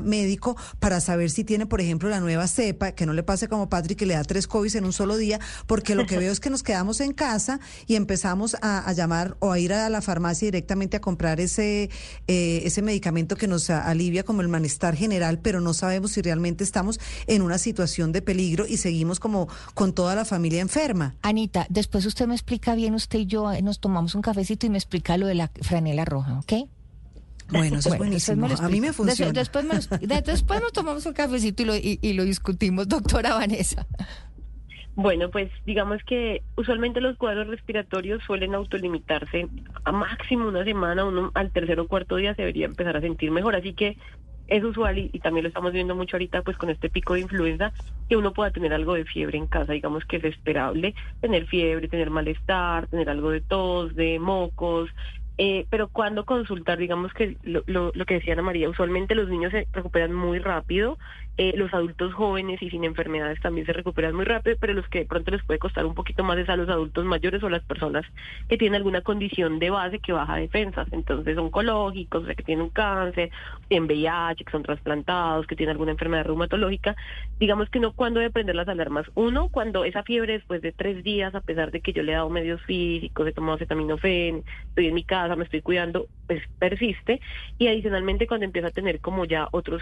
[0.03, 3.69] médico para saber si tiene, por ejemplo, la nueva cepa, que no le pase como
[3.69, 6.39] Patrick que le da tres COVID en un solo día, porque lo que veo es
[6.39, 10.47] que nos quedamos en casa y empezamos a, llamar o a ir a la farmacia
[10.47, 11.89] directamente a comprar ese,
[12.27, 16.63] eh, ese medicamento que nos alivia como el malestar general, pero no sabemos si realmente
[16.63, 21.15] estamos en una situación de peligro y seguimos como con toda la familia enferma.
[21.21, 24.69] Anita, después usted me explica bien, usted y yo eh, nos tomamos un cafecito y
[24.69, 26.53] me explica lo de la franela roja, ¿ok?
[27.49, 28.47] Bueno, eso es buenísimo.
[28.47, 29.31] A mí me funciona.
[29.31, 29.75] Después, me
[30.59, 33.85] nos tomamos un cafecito y lo, y, y lo discutimos, doctora Vanessa.
[34.95, 39.47] Bueno, pues digamos que usualmente los cuadros respiratorios suelen autolimitarse
[39.83, 43.31] a máximo una semana, uno al tercer o cuarto día se debería empezar a sentir
[43.31, 43.97] mejor, así que
[44.47, 47.71] es usual y, también lo estamos viendo mucho ahorita pues con este pico de influenza
[48.09, 51.87] que uno pueda tener algo de fiebre en casa, digamos que es esperable tener fiebre,
[51.87, 54.89] tener malestar, tener algo de tos, de mocos,
[55.37, 59.67] eh, pero cuando consultar, digamos que lo, que decía Ana María, usualmente los niños se
[59.73, 60.97] recuperan muy rápido,
[61.37, 64.99] eh, los adultos jóvenes y sin enfermedades también se recuperan muy rápido, pero los que
[64.99, 67.63] de pronto les puede costar un poquito más es a los adultos mayores o las
[67.63, 68.05] personas
[68.47, 72.65] que tienen alguna condición de base que baja defensas, entonces oncológicos, o sea, que tienen
[72.65, 73.31] un cáncer,
[73.67, 76.95] tienen VIH, que son trasplantados, que tienen alguna enfermedad reumatológica,
[77.39, 79.07] digamos que no cuando debe prender las alarmas.
[79.15, 82.15] Uno, cuando esa fiebre después de tres días, a pesar de que yo le he
[82.15, 87.19] dado medios físicos, he tomado acetaminofén, estoy en mi casa, me estoy cuidando, pues persiste.
[87.57, 89.81] Y adicionalmente cuando empieza a tener como ya otros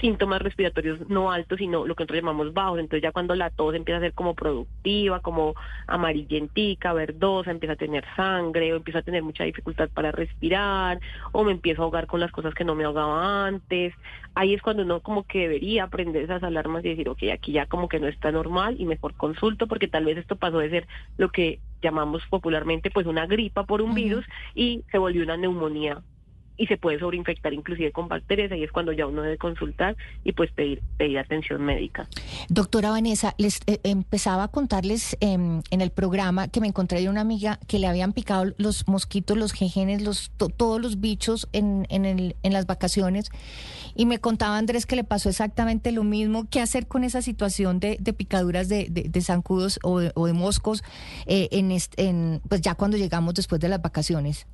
[0.00, 2.78] síntomas respiratorios no altos, sino lo que nosotros llamamos bajos.
[2.78, 5.54] Entonces ya cuando la tos empieza a ser como productiva, como
[5.86, 11.00] amarillentica, verdosa, empieza a tener sangre, o empieza a tener mucha dificultad para respirar,
[11.32, 13.94] o me empiezo a ahogar con las cosas que no me ahogaba antes.
[14.34, 17.66] Ahí es cuando uno como que debería aprender esas alarmas y decir, ok, aquí ya
[17.66, 20.86] como que no está normal y mejor consulto, porque tal vez esto pasó de ser
[21.18, 26.02] lo que llamamos popularmente pues una gripa por un virus y se volvió una neumonía
[26.60, 30.32] y se puede sobreinfectar inclusive con bacterias, ahí es cuando ya uno debe consultar y
[30.32, 32.06] pues pedir, pedir atención médica.
[32.50, 37.08] Doctora Vanessa, les eh, empezaba a contarles em, en el programa que me encontré de
[37.08, 41.48] una amiga que le habían picado los mosquitos, los jejenes, los, to- todos los bichos
[41.54, 43.30] en, en, el, en las vacaciones
[43.94, 46.46] y me contaba Andrés que le pasó exactamente lo mismo.
[46.50, 50.28] ¿Qué hacer con esa situación de, de picaduras de, de- de zancudos o de, o
[50.34, 50.84] moscos
[51.24, 54.46] eh, en, est- en, pues ya cuando llegamos después de las vacaciones?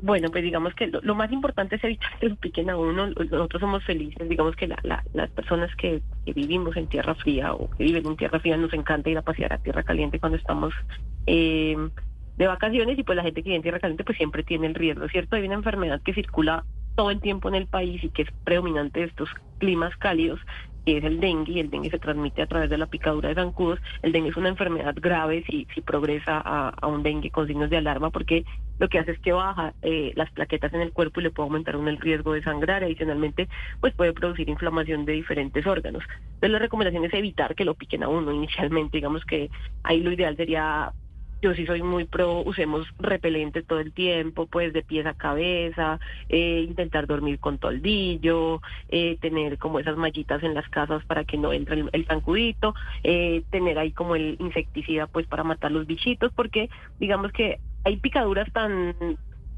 [0.00, 3.08] Bueno, pues digamos que lo, lo más importante es evitar que lo piquen a uno.
[3.08, 7.52] Nosotros somos felices, digamos que la- la- las personas que, que vivimos en tierra fría
[7.54, 10.38] o que viven en tierra fría nos encanta ir a pasear a tierra caliente cuando
[10.38, 10.72] estamos
[11.26, 11.76] eh,
[12.36, 14.74] de vacaciones y pues la gente que vive en tierra caliente pues siempre tiene el
[14.76, 15.34] riesgo, ¿cierto?
[15.36, 19.00] Hay una enfermedad que circula todo el tiempo en el país y que es predominante
[19.00, 20.40] de estos climas cálidos,
[20.88, 23.34] que es el dengue, y el dengue se transmite a través de la picadura de
[23.34, 23.78] zancudos.
[24.00, 27.76] El dengue es una enfermedad grave si, si progresa a, un dengue con signos de
[27.76, 28.46] alarma, porque
[28.78, 31.48] lo que hace es que baja eh, las plaquetas en el cuerpo y le puede
[31.48, 32.84] aumentar uno el riesgo de sangrar.
[32.84, 33.48] Adicionalmente,
[33.82, 36.02] pues puede producir inflamación de diferentes órganos.
[36.24, 38.96] Entonces, la recomendación es evitar que lo piquen a uno inicialmente.
[38.96, 39.50] Digamos que
[39.82, 40.90] ahí lo ideal sería
[41.40, 46.00] yo sí soy muy pro, usemos repelente todo el tiempo, pues de pies a cabeza,
[46.28, 51.36] eh, intentar dormir con toldillo, eh, tener como esas mallitas en las casas para que
[51.36, 52.74] no entre el, el zancudito,
[53.04, 57.96] eh, tener ahí como el insecticida pues para matar los bichitos, porque digamos que hay
[57.98, 58.94] picaduras tan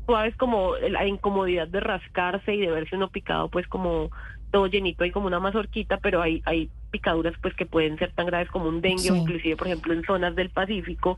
[0.07, 4.11] suaves como la incomodidad de rascarse y de verse uno picado pues como
[4.51, 8.27] todo llenito hay como una mazorquita, pero hay, hay picaduras pues que pueden ser tan
[8.27, 11.17] graves como un dengue o inclusive por ejemplo en zonas del Pacífico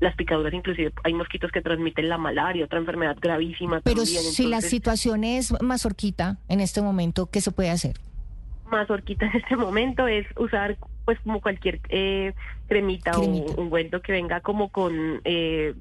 [0.00, 4.22] las picaduras inclusive hay mosquitos que transmiten la malaria, otra enfermedad gravísima Pero también.
[4.22, 7.96] si la situación es mazorquita en este momento, ¿qué se puede hacer?
[8.70, 12.32] mazorquita en este momento es usar pues como cualquier eh,
[12.66, 13.52] cremita, Cremita.
[13.52, 15.74] o ungüento que venga como con eh,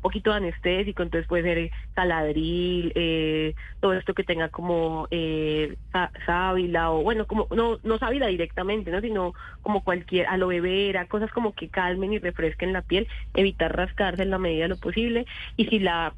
[0.00, 5.76] un poquito anestésico, entonces puede ser eh, caladril, eh, todo esto que tenga como eh,
[6.24, 9.02] sábila o bueno, como no no sábila directamente, ¿no?
[9.02, 14.22] sino como cualquier aloe vera, cosas como que calmen y refresquen la piel, evitar rascarse
[14.22, 16.14] en la medida de lo posible y si la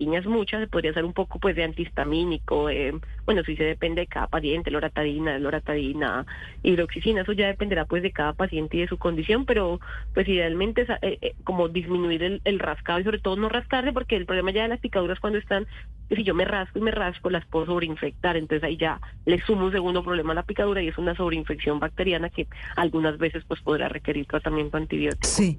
[0.00, 2.94] piñas muchas, podría hacer un poco pues de antihistamínico, eh,
[3.26, 6.24] bueno, sí se depende de cada paciente, loratadina, loratadina,
[6.62, 9.78] hidroxicina, eso ya dependerá pues de cada paciente y de su condición, pero
[10.14, 14.16] pues idealmente eh, eh, como disminuir el, el rascado y sobre todo no rascarse porque
[14.16, 15.66] el problema ya de las picaduras cuando están,
[16.08, 19.66] si yo me rasco y me rasco las puedo sobreinfectar, entonces ahí ya le sumo
[19.66, 23.60] un segundo problema a la picadura y es una sobreinfección bacteriana que algunas veces pues
[23.60, 25.28] podrá requerir tratamiento antibiótico.
[25.28, 25.58] Sí.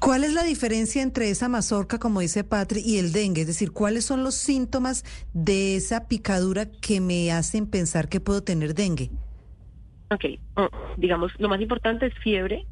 [0.00, 3.42] ¿Cuál es la diferencia entre esa mazorca, como dice Patri, y el dengue?
[3.42, 8.42] Es decir, ¿cuáles son los síntomas de esa picadura que me hacen pensar que puedo
[8.42, 9.10] tener dengue?
[10.10, 10.24] Ok,
[10.56, 12.66] mm, digamos, lo más importante es fiebre,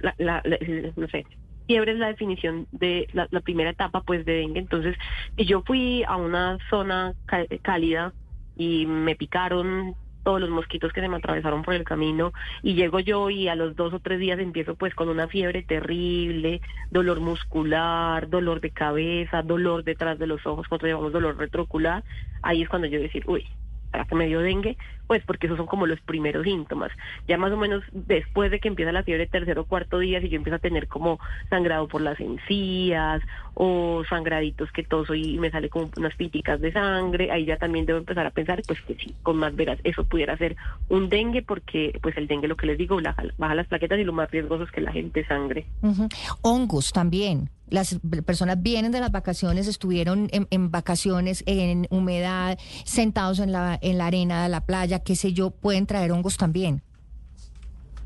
[0.00, 1.24] la- la- el- no sé,
[1.66, 4.96] fiebre es la definición de la, primera etapa pues de dengue, entonces
[5.36, 7.14] yo fui a una zona
[7.62, 8.12] cálida
[8.56, 12.32] y me picaron todos los mosquitos que se me atravesaron por el camino
[12.62, 15.62] y llego yo y a los dos o tres días empiezo pues con una fiebre
[15.62, 16.60] terrible,
[16.90, 22.02] dolor muscular, dolor de cabeza, dolor detrás de los ojos, nosotros llamamos dolor retrocular,
[22.42, 23.46] ahí es cuando yo decir, uy,
[23.90, 24.76] ¿para que me dio dengue?
[25.06, 26.90] Pues porque esos son como los primeros síntomas.
[27.28, 30.28] Ya más o menos después de que empieza la fiebre tercer o cuarto día, si
[30.28, 31.18] yo empiezo a tener como
[31.50, 33.22] sangrado por las encías
[33.54, 37.86] o sangraditos que toso y me sale como unas píticas de sangre, ahí ya también
[37.86, 40.56] debo empezar a pensar pues que sí, con más veras eso pudiera ser
[40.88, 42.98] un dengue porque pues el dengue lo que les digo
[43.38, 45.66] baja, las plaquetas y lo más riesgoso es que la gente sangre.
[45.82, 46.08] Ujú.
[46.42, 47.50] Hongos también.
[47.70, 53.78] Las personas vienen de las vacaciones, estuvieron en, en vacaciones, en humedad, sentados en la,
[53.80, 56.82] en la arena de la playa, qué sé yo, pueden traer hongos también.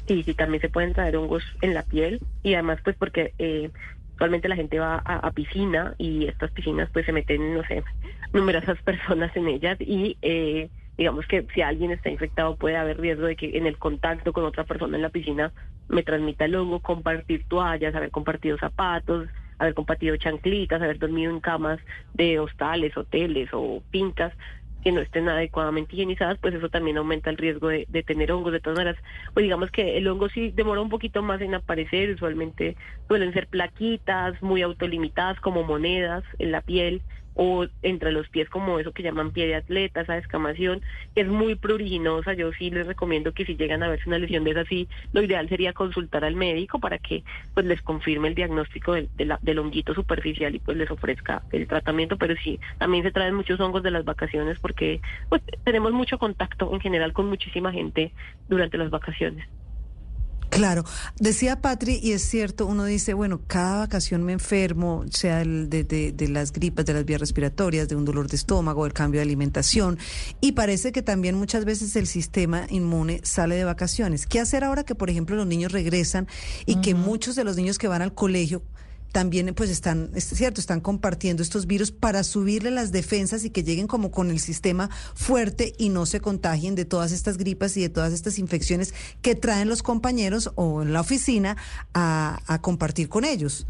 [0.06, 3.70] Sí, sí, también se pueden traer hongos en la piel y además pues porque eh,
[4.12, 7.84] actualmente la gente va a, a piscina y estas piscinas pues se meten, no sé,
[8.32, 13.26] numerosas personas en ellas y eh, digamos que si alguien está infectado puede haber riesgo
[13.26, 15.52] de que en el contacto con otra persona en la piscina
[15.88, 21.40] me transmita el hongo, compartir toallas, haber compartido zapatos, haber compartido chanclitas, haber dormido en
[21.40, 21.78] camas
[22.14, 24.32] de hostales, hoteles o fincas
[24.82, 28.52] que no estén adecuadamente higienizadas, pues eso también aumenta el riesgo de, tener hongos.
[28.52, 29.00] De todas maneras,
[29.34, 33.48] pues digamos que el hongo sí demora un poquito más en aparecer, usualmente suelen ser
[33.48, 37.02] plaquitas muy autolimitadas como monedas en la piel
[37.40, 40.82] o entre los pies como eso que llaman pie de atleta, esa descamación,
[41.14, 42.32] que es muy pruriginosa.
[42.34, 45.22] Yo sí les recomiendo que si llegan a verse una lesión de esa, sí, lo
[45.22, 47.22] ideal sería consultar al médico para que
[47.54, 51.44] pues les confirme el diagnóstico del, de la- del honguito superficial y pues les ofrezca
[51.52, 52.16] el tratamiento.
[52.18, 56.70] Pero sí, también se traen muchos hongos de las vacaciones porque pues tenemos mucho contacto
[56.74, 58.14] en general con muchísima gente
[58.48, 59.46] durante las vacaciones.
[60.58, 60.84] Claro,
[61.20, 65.84] decía Patri, y es cierto, uno dice, bueno, cada vacación me enfermo, sea el de,
[65.84, 69.20] de- de las gripas, de las vías respiratorias, de un dolor de estómago, el cambio
[69.20, 69.98] de alimentación,
[70.40, 74.26] y parece que también muchas veces el sistema inmune sale de vacaciones.
[74.26, 76.26] ¿Qué hacer ahora que, por ejemplo, los niños regresan
[76.66, 78.60] y que muchos de los niños que van al colegio
[79.12, 83.62] también pues están, es cierto, están compartiendo estos virus para subirle las defensas y que
[83.62, 87.82] lleguen como con el sistema fuerte y no se contagien de todas estas gripas y
[87.82, 91.56] de todas estas infecciones que traen los compañeros o en la oficina
[91.94, 93.66] a, compartir con ellos.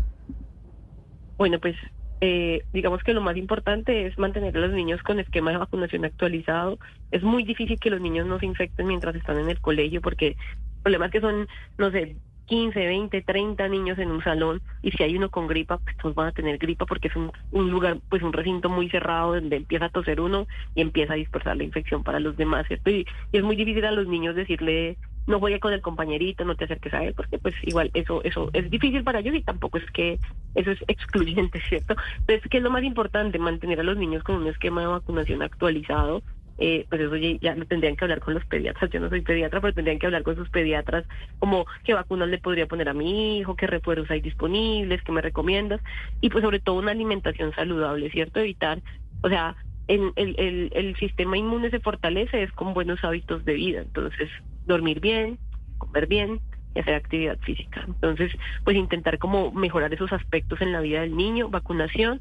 [1.36, 1.76] Bueno, pues
[2.20, 6.04] eh, digamos que lo más importante es mantener a los niños con esquema de vacunación
[6.04, 6.78] actualizado.
[7.10, 10.28] Es muy difícil que los niños no se infecten mientras están en el colegio porque
[10.28, 12.16] el problema es que son, no sé,
[12.48, 16.14] 15, 20, 30 niños en un salón y si hay uno con gripa, pues todos
[16.14, 19.56] van a tener gripa porque es un, un lugar, pues un recinto muy cerrado donde
[19.56, 22.90] empieza a toser uno y empieza a dispersar la infección para los demás, ¿cierto?
[22.90, 24.96] Y, es muy difícil a los niños decirle,
[25.26, 28.48] no a con el compañerito, no te acerques a él, porque pues igual eso, eso
[28.54, 30.18] es difícil para ellos y tampoco es que
[30.54, 31.94] eso es excluyente, ¿cierto?
[32.20, 33.38] Entonces, ¿qué es lo más importante?
[33.38, 36.22] Mantener a los niños con un esquema de vacunación actualizado,
[36.58, 38.90] eh, pues eso ya, lo tendrían que hablar con los pediatras.
[38.90, 41.04] Yo no soy pediatra, pero tendrían que hablar con sus pediatras,
[41.38, 45.22] como qué vacunas le podría poner a mi hijo, qué refuerzos hay disponibles, qué me
[45.22, 45.80] recomiendas,
[46.20, 48.40] y pues sobre todo una alimentación saludable, ¿cierto?
[48.40, 48.82] Evitar,
[49.22, 49.56] o sea,
[49.86, 54.28] el, el, el, el sistema inmune se fortalece es con buenos hábitos de vida, entonces
[54.66, 55.38] dormir bien,
[55.78, 56.40] comer bien
[56.74, 57.84] y hacer actividad física.
[57.86, 58.32] Entonces,
[58.64, 62.20] pues intentar como mejorar esos aspectos en la vida del niño, vacunación,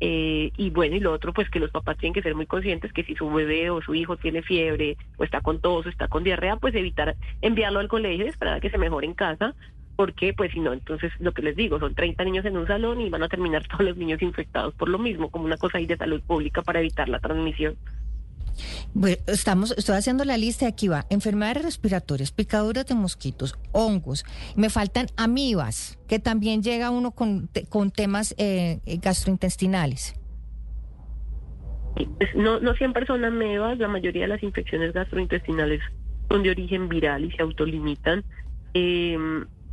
[0.00, 2.92] eh, y bueno, y lo otro, pues que los papás tienen que ser muy conscientes
[2.92, 6.08] que si su bebé o su hijo tiene fiebre o está con tos o está
[6.08, 9.54] con diarrea, pues evitar enviarlo al colegio y esperar a que se mejore en casa,
[9.96, 13.00] porque pues si no, entonces lo que les digo, son 30 niños en un salón
[13.00, 15.86] y van a terminar todos los niños infectados por lo mismo, como una cosa ahí
[15.86, 17.76] de salud pública para evitar la transmisión.
[19.26, 21.06] Estamos, estoy haciendo la lista y aquí va.
[21.10, 24.24] Enfermedades respiratorias, picaduras de mosquitos, hongos.
[24.56, 30.14] Me faltan amibas, que también llega uno con, con temas eh, eh, gastrointestinales.
[31.94, 35.80] Pues, no, no siempre son amebas, la mayoría de las infecciones gastrointestinales
[36.28, 38.24] son de origen viral y se autolimitan.
[38.74, 39.16] Eh,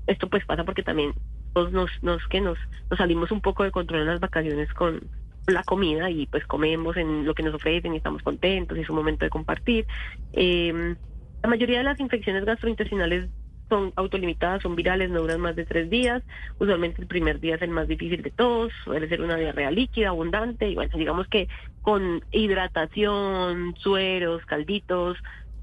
[0.08, 1.14] esto pues pasa porque también
[1.56, 1.72] nos,
[2.02, 2.58] nos, que nos,
[2.90, 5.02] nos salimos un poco de control en las vacaciones con
[5.48, 8.96] la comida y pues comemos en lo que nos ofrecen y estamos contentos es un
[8.96, 9.86] momento de compartir.
[10.32, 10.96] Eh,
[11.42, 13.30] la mayoría de las infecciones gastrointestinales
[13.70, 16.24] son autolimitadas, son virales, no duran más de tres días.
[16.60, 20.10] Usualmente el primer día es el más difícil de todos, suele ser una diarrea líquida,
[20.10, 21.48] abundante, y bueno, digamos que
[21.82, 25.18] con hidratación, sueros, calditos,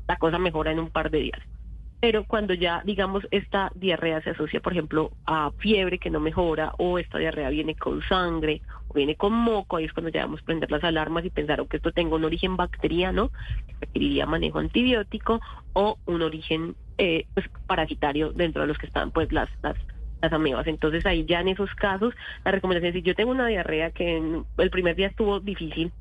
[0.08, 1.40] la cosa mejora en un par de días.
[2.00, 6.72] Pero cuando ya, digamos, esta diarrea se asocia, por ejemplo, a fiebre que no mejora,
[6.78, 10.42] o esta diarrea viene con sangre, o viene con moco, ahí es cuando ya debemos
[10.42, 13.30] prender las alarmas y pensar que esto tenga un origen bacteriano,
[13.66, 15.40] que requeriría manejo antibiótico,
[15.74, 19.76] o un origen eh, pues, parasitario dentro de los que están pues las, las,
[20.22, 20.66] las amebas.
[20.68, 24.16] Entonces ahí ya en esos casos, la recomendación es si yo tengo una diarrea que
[24.56, 25.92] el primer día estuvo difícil,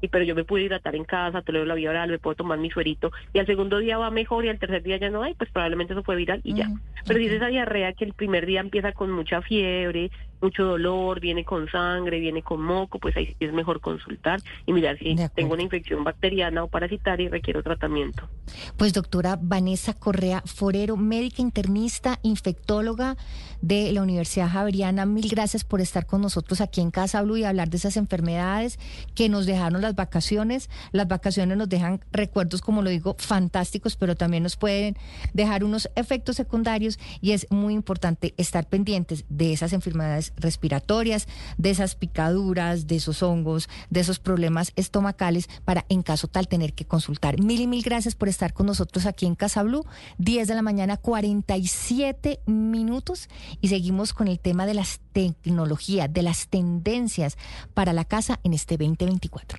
[0.00, 2.58] y pero yo me pude hidratar en casa, tolero la vía oral, me puedo tomar
[2.58, 5.34] mi suerito, y al segundo día va mejor y al tercer día ya no hay,
[5.34, 6.68] pues probablemente eso fue viral y ya.
[7.06, 10.10] Pero si es esa diarrea que el primer día empieza con mucha fiebre,
[10.40, 14.72] mucho dolor, viene con sangre, viene con moco, pues ahí sí es mejor consultar y
[14.72, 18.28] mirar si tengo una infección bacteriana o parasitaria y requiero tratamiento.
[18.76, 23.16] Pues doctora Vanessa Correa Forero, médica internista, infectóloga
[23.60, 27.44] de la Universidad Javeriana, mil gracias por estar con nosotros aquí en Casa Blue y
[27.44, 28.78] hablar de esas enfermedades
[29.14, 30.70] que nos dejaron las vacaciones.
[30.92, 34.96] Las vacaciones nos dejan recuerdos, como lo digo, fantásticos, pero también nos pueden
[35.34, 41.26] dejar unos efectos secundarios y es muy importante estar pendientes de esas enfermedades respiratorias,
[41.56, 46.74] de esas picaduras, de esos hongos, de esos problemas estomacales para en caso tal tener
[46.74, 47.40] que consultar.
[47.40, 49.84] Mil y mil gracias por estar con nosotros aquí en Casa Blue,
[50.18, 53.28] 10 de la mañana, 47 minutos
[53.60, 57.36] y seguimos con el tema de las tecnologías, de las tendencias
[57.74, 59.58] para la casa en este 2024.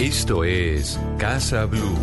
[0.00, 1.94] Esto es Casa Blue.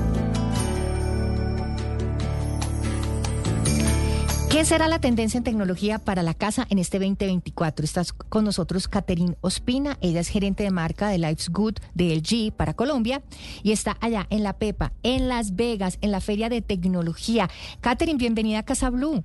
[4.52, 7.84] ¿Qué será la tendencia en tecnología para la casa en este 2024?
[7.84, 12.56] Estás con nosotros Catherine Ospina, ella es gerente de marca de Life's Good de LG
[12.56, 13.24] para Colombia
[13.64, 17.50] y está allá en La Pepa, en Las Vegas, en la Feria de Tecnología.
[17.82, 19.24] Catherine, bienvenida a Casa Blue.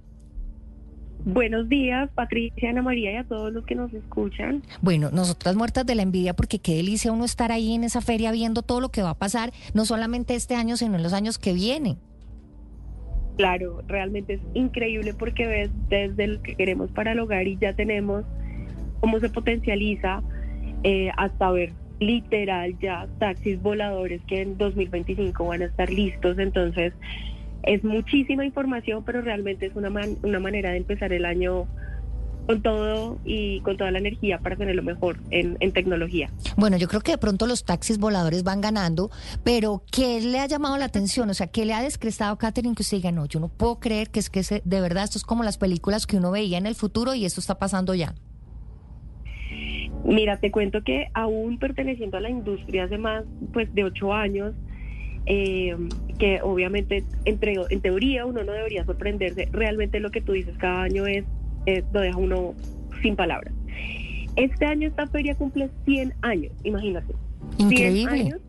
[1.24, 4.62] Buenos días, Patricia, Ana María y a todos los que nos escuchan.
[4.80, 8.32] Bueno, nosotras muertas de la envidia porque qué delicia uno estar ahí en esa feria
[8.32, 11.38] viendo todo lo que va a pasar, no solamente este año, sino en los años
[11.38, 11.96] que vienen.
[13.36, 17.72] Claro, realmente es increíble porque ves desde lo que queremos para el hogar y ya
[17.72, 18.24] tenemos
[19.00, 20.22] cómo se potencializa
[20.82, 26.38] eh, hasta ver literal ya taxis voladores que en 2025 van a estar listos.
[26.38, 26.92] Entonces,
[27.62, 31.66] es muchísima información, pero realmente es una, man- una manera de empezar el año
[32.46, 36.28] con todo y con toda la energía para tener lo mejor en, en tecnología.
[36.56, 39.10] Bueno, yo creo que de pronto los taxis voladores van ganando,
[39.44, 41.30] pero ¿qué le ha llamado la atención?
[41.30, 43.78] O sea, ¿qué le ha descrestado a Catherine que usted diga, no, yo no puedo
[43.78, 46.58] creer que es que se- de verdad esto es como las películas que uno veía
[46.58, 48.12] en el futuro y esto está pasando ya?
[50.04, 54.52] Mira, te cuento que aún perteneciendo a la industria hace más pues de ocho años,
[55.26, 55.76] eh,
[56.18, 60.82] que obviamente entre, en teoría uno no debería sorprenderse, realmente lo que tú dices cada
[60.82, 61.24] año es,
[61.92, 62.54] lo deja uno
[63.02, 63.52] sin palabras.
[64.36, 67.14] Este año esta feria cumple 100 años, imagínate.
[67.58, 68.10] 100 Increíble.
[68.10, 68.40] años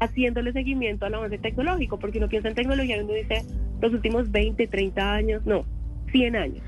[0.00, 3.42] haciéndole seguimiento al avance tecnológico, porque uno piensa en tecnología y uno dice
[3.80, 5.64] los últimos 20, 30 años, no,
[6.12, 6.62] 100 años.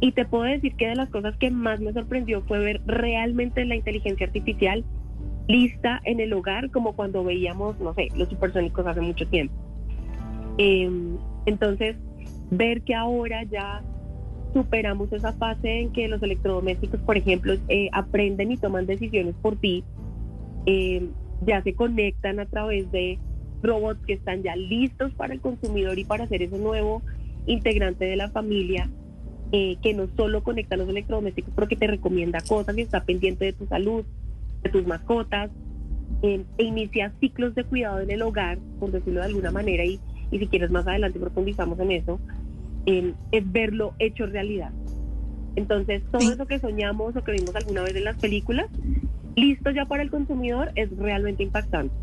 [0.00, 3.64] Y te puedo decir que de las cosas que más me sorprendió fue ver realmente
[3.66, 4.84] la inteligencia artificial
[5.50, 9.54] lista en el hogar, como cuando veíamos, no sé, los supersónicos hace mucho tiempo.
[10.58, 10.90] Eh,
[11.46, 11.96] entonces,
[12.50, 13.82] ver que ahora ya
[14.52, 19.56] superamos esa fase en que los electrodomésticos, por ejemplo, eh, aprenden y toman decisiones por
[19.56, 19.84] ti,
[20.66, 21.08] eh,
[21.46, 23.18] ya se conectan a través de
[23.62, 27.02] robots que están ya listos para el consumidor y para ser ese nuevo
[27.46, 28.90] integrante de la familia
[29.52, 33.44] eh, que no solo conecta los electrodomésticos, pero que te recomienda cosas y está pendiente
[33.44, 34.04] de tu salud,
[34.62, 35.50] de tus mascotas,
[36.22, 40.00] eh, e inicia ciclos de cuidado en el hogar, por decirlo de alguna manera, y,
[40.30, 42.20] y si quieres más adelante profundizamos en eso,
[42.86, 44.72] eh, es verlo hecho realidad.
[45.56, 48.66] Entonces, todo eso que soñamos o que vimos alguna vez en las películas,
[49.36, 51.94] listo ya para el consumidor, es realmente impactante.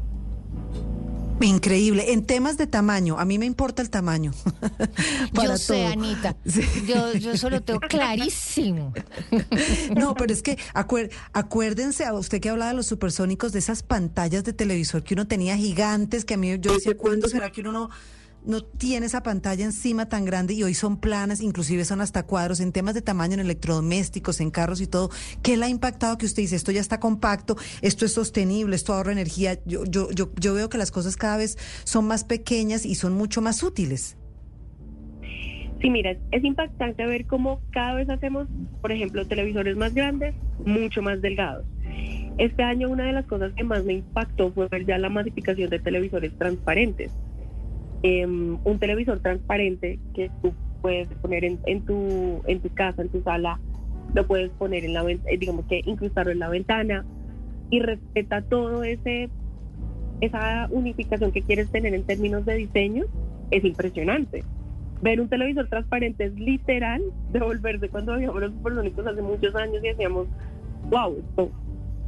[1.41, 2.13] Increíble.
[2.13, 4.33] En temas de tamaño, a mí me importa el tamaño.
[5.33, 5.87] Para yo sé, todo.
[5.93, 6.35] Anita.
[6.87, 8.93] Yo, yo eso lo tengo clarísimo.
[9.95, 13.83] No, pero es que acuer- acuérdense a usted que hablaba de los supersónicos, de esas
[13.83, 17.61] pantallas de televisor que uno tenía gigantes, que a mí yo decía, ¿cuándo será que
[17.61, 17.89] uno no,
[18.47, 20.53] no tiene esa pantalla encima tan grande?
[20.53, 24.51] Y hoy son planas, inclusive son hasta cuadros, en temas de tamaño, en electrodomésticos, en
[24.51, 25.09] carros y todo.
[25.43, 28.93] ¿Qué le ha impactado que usted dice, esto ya está compacto, esto es sostenible, esto
[28.93, 29.59] ahorra energía?
[29.65, 33.13] Yo, yo, yo, yo veo que las cosas cada vez son más pequeñas y son
[33.13, 34.17] mucho más útiles.
[35.81, 38.47] Sí, mira, es, impactante ver cómo cada vez hacemos,
[38.81, 40.33] por ejemplo, televisores más grandes,
[40.65, 41.65] mucho más delgados.
[42.37, 45.69] Este año una de las cosas que más me impactó fue ver ya la masificación
[45.69, 47.11] de televisores transparentes.
[48.09, 53.09] Em, un televisor transparente que tú puedes poner en, en tu, en tu casa, en
[53.09, 53.59] tu sala,
[54.13, 57.05] lo puedes poner en la ventana, digamos que incrustarlo en la ventana
[57.69, 59.29] y respeta todo ese
[60.21, 63.03] esa unificación que quieres tener en términos de diseño
[63.51, 64.45] es impresionante.
[65.01, 67.01] Ver un televisor transparente es literal
[67.33, 70.27] devolverse cuando habíamos los supersónicos hace muchos años y decíamos,
[70.89, 71.51] wow, esto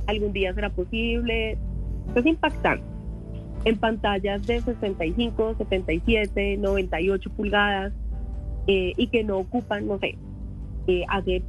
[0.08, 1.58] algún día será posible.
[2.08, 2.99] Esto es impactante.
[3.66, 7.94] En pantallas de 65, 77, 98 pulgadas
[8.68, 10.18] eh, y que no ocupan, no sé,
[10.88, 11.44] eh, hace,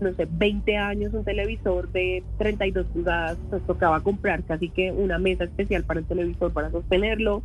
[0.00, 5.18] no sé, 20 años un televisor de 32 pulgadas, nos tocaba comprar casi que una
[5.18, 7.42] mesa especial para el televisor para sostenerlo.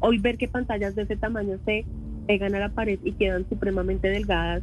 [0.00, 1.86] Hoy ver que pantallas de ese tamaño se
[2.26, 4.62] pegan a la pared y quedan supremamente delgadas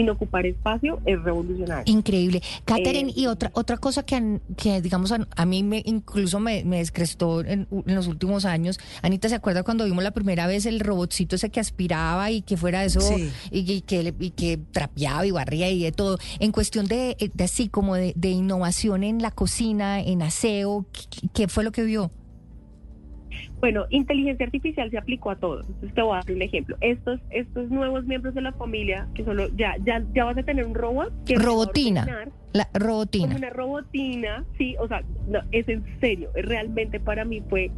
[0.00, 1.84] sin ocupar espacio es revolucionario.
[1.92, 2.42] Increíble.
[2.64, 6.64] Catherine, Eh, y otra otra cosa que, que digamos, a, a mí me incluso me,
[6.64, 8.78] me descrestó en, en los últimos años.
[9.02, 12.56] Anita, ¿se acuerda cuando vimos la primera vez el robotcito ese que aspiraba y que
[12.56, 13.30] fuera eso, Sí.
[13.50, 16.18] y, y que, le- y que trapeaba y barría y de todo?
[16.38, 21.28] En cuestión de, de así como de, de innovación en la cocina, en aseo, ¿qué,
[21.34, 22.10] qué fue lo que vio?
[23.60, 25.60] Bueno, inteligencia artificial se aplicó a todo.
[25.60, 26.76] Entonces te voy a dar un ejemplo.
[26.80, 30.64] Estos, estos nuevos miembros de la familia, que solo ya, ya, ya vas a tener
[30.64, 32.02] un robot que Robotina.
[32.02, 33.26] ordenar La robotina.
[33.26, 37.70] como una robotina, sí, o sea, no, es en serio, realmente para mí fue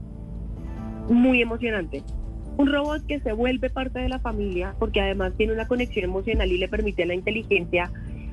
[1.09, 2.03] muy emocionante.
[2.57, 6.50] Un robot que se vuelve parte de la familia, porque además tiene una conexión emocional
[6.53, 7.90] y le permite a la inteligencia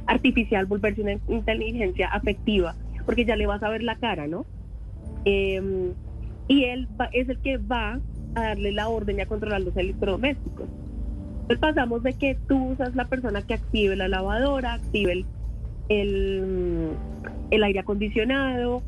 [0.07, 4.45] artificial volverse una inteligencia afectiva, porque ya le vas a ver la cara, ¿no?
[5.25, 5.93] Eh,
[6.49, 7.99] y él va- es el que va
[8.35, 10.67] a darle la orden y a controlar los electrodomésticos.
[11.43, 15.25] Entonces pasamos de que tú usas la persona que active la lavadora, active el,
[15.87, 16.91] el,
[17.51, 18.83] el aire acondicionado,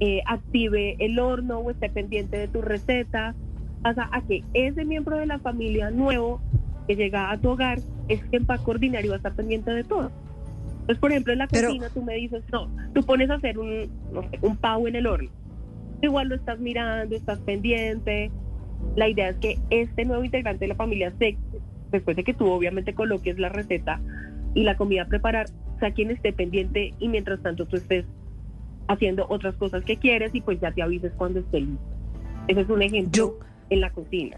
[0.00, 3.34] eh, active el horno o esté pendiente de tu receta,
[3.82, 6.40] pasa a que ese miembro de la familia nuevo
[6.86, 9.70] que llega a tu hogar es quien va a coordinar y va a estar pendiente
[9.72, 10.10] de todo.
[10.80, 13.58] Entonces, por ejemplo, en la Pero- cocina tú me dices, no, tú pones a hacer
[13.58, 15.30] un, no sé, un pavo en el horno.
[16.04, 18.30] Igual lo estás mirando, estás pendiente.
[18.94, 21.38] La idea es que este nuevo integrante de la familia se,
[21.90, 24.00] después de que tú obviamente coloques la receta
[24.54, 25.46] y la comida a preparar,
[25.80, 28.04] sea quien esté pendiente y mientras tanto tú estés
[28.86, 31.84] haciendo otras cosas que quieres y pues ya te avises cuando esté listo.
[32.48, 33.38] Ese es un ejemplo
[33.70, 34.36] en la cocina.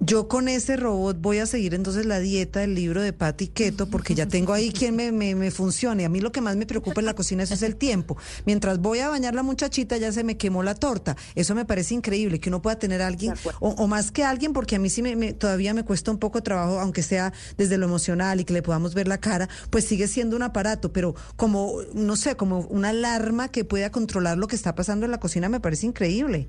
[0.00, 3.86] Yo con ese robot voy a seguir entonces la dieta del libro de Patti Keto
[3.86, 6.04] porque ya tengo ahí quien me, me, me funcione.
[6.04, 8.16] A mí lo que más me preocupa en la cocina eso es el tiempo.
[8.44, 11.16] Mientras voy a bañar la muchachita ya se me quemó la torta.
[11.36, 14.52] Eso me parece increíble que uno pueda tener a alguien o, o más que alguien
[14.52, 17.78] porque a mí sí me, me- todavía me cuesta un poco trabajo aunque sea desde
[17.78, 21.14] lo emocional y que le podamos ver la cara, pues sigue siendo un aparato, pero
[21.36, 25.20] como no sé, como una alarma que pueda controlar lo que está pasando en la
[25.20, 26.48] cocina me parece increíble.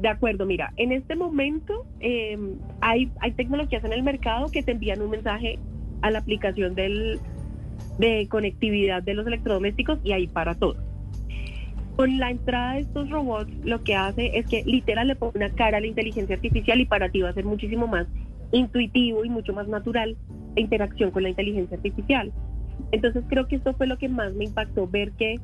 [0.00, 2.38] De acuerdo, mira, en este momento eh,
[2.80, 5.58] hay, hay tecnologías en el mercado que te envían un mensaje
[6.02, 7.20] a la aplicación del,
[7.98, 10.76] de conectividad de los electrodomésticos y ahí para todo.
[11.96, 15.50] Con la entrada de estos robots, lo que hace es que literal le pone una
[15.50, 18.06] cara a la inteligencia artificial y para ti va a ser muchísimo más
[18.52, 20.16] intuitivo y mucho más natural
[20.54, 22.32] la interacción con la inteligencia artificial.
[22.92, 25.40] Entonces creo que esto fue lo que más me impactó, ver que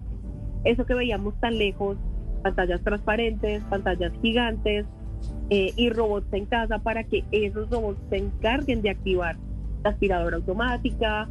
[0.63, 1.99] eso que veíamos tan lejos,
[2.45, 4.85] pantallas transparentes, pantallas gigantes
[5.49, 9.37] eh, y robots en casa para que esos robots se encarguen de activar
[9.83, 11.29] la aspiradora automática,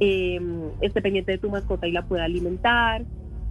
[0.00, 0.40] eh,
[0.80, 3.04] esté pendiente de tu mascota y la pueda alimentar.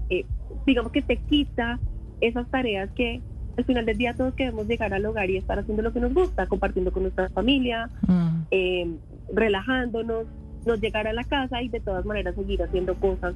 [0.10, 0.26] eh,
[0.66, 1.80] digamos que te quita
[2.22, 3.22] esas tareas que
[3.58, 6.14] al final del día todos queremos llegar al hogar y estar haciendo lo que nos
[6.14, 7.90] gusta, compartiendo con nuestra familia,
[8.52, 8.88] eh,
[9.34, 10.26] relajándonos,
[10.66, 13.34] no llegar a la casa y de todas maneras seguir haciendo cosas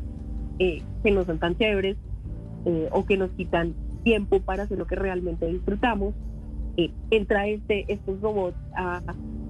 [0.59, 1.97] eh, que no son tan chéveres
[2.65, 6.13] eh, o que nos quitan tiempo para hacer lo que realmente disfrutamos.
[6.77, 9.01] Eh, entra este, estos robots a,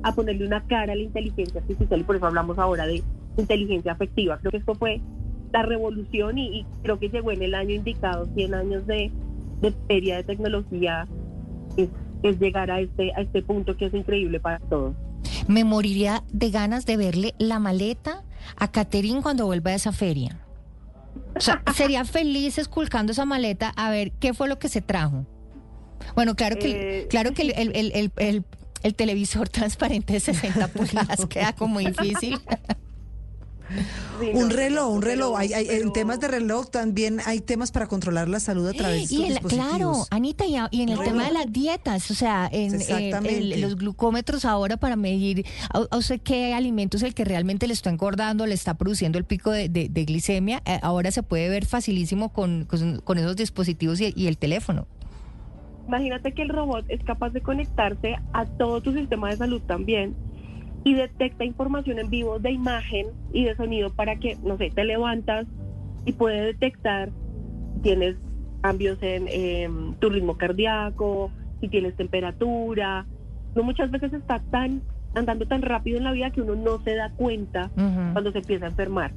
[0.04, 3.04] a ponerle una cara a la inteligencia artificial y por eso hablamos ahora de
[3.38, 4.38] inteligencia afectiva.
[4.40, 5.02] Creo que esto fue
[5.52, 9.12] la revolución y, creo que llegó en el año indicado, 100 años de,
[9.62, 11.08] de feria de tecnología,
[11.78, 11.90] es,
[12.24, 14.96] es llegar a este, a este punto que es increíble para todos.
[15.48, 18.24] Me moriría de ganas de verle la maleta
[18.58, 20.38] a Caterín cuando vuelva de esa feria.
[21.42, 25.26] O sea, sería feliz esculcando esa maleta a ver qué fue lo que se trajo.
[26.16, 27.08] Bueno, claro que, Eh.
[27.10, 28.46] claro que el, el- el- el- el-
[28.84, 32.40] el televisor transparente de 60 pulgadas queda como difícil.
[34.34, 35.38] Un reloj, un reloj.
[35.38, 39.10] Hay, hay- En temas de reloj también hay temas para controlar la salud a través
[39.10, 40.06] de Y el- claro.
[40.12, 41.04] Anita, y, en el No.
[41.04, 45.98] tema de las dietas, o sea, en, en los glucómetros ahora para medir a, a
[45.98, 49.52] usted qué alimento es el que realmente le está engordando, le está produciendo el pico
[49.52, 54.00] de, de- de glicemia, eh, ahora se puede ver facilísimo con, con, con esos dispositivos
[54.02, 54.88] y, y el teléfono.
[55.88, 60.16] Imagínate que el robot es capaz de conectarse a todo tu sistema de salud también
[60.84, 64.84] y detecta información en vivo de imagen y de sonido para que, no sé, te
[64.84, 65.46] levantas
[66.06, 67.10] y puede detectar
[67.76, 68.16] si tienes
[68.62, 73.06] cambios en em, tu ritmo cardíaco, si tienes temperatura.
[73.56, 74.82] No muchas veces está tan
[75.14, 77.70] andando tan rápido en la vida que uno no se da cuenta
[78.14, 79.12] cuando se empieza a enfermar.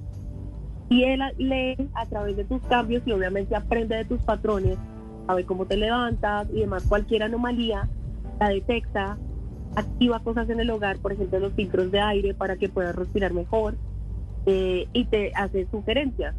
[0.91, 4.77] Y él a- lee a través de tus cambios y obviamente aprende de tus patrones,
[5.27, 7.89] sabe cómo te levantas y demás, cualquier anomalía
[8.41, 9.17] la detecta,
[9.77, 13.33] activa cosas en el hogar, por ejemplo los filtros de aire para que puedas respirar
[13.33, 13.75] mejor
[14.47, 16.35] eh, y te hace sugerencias.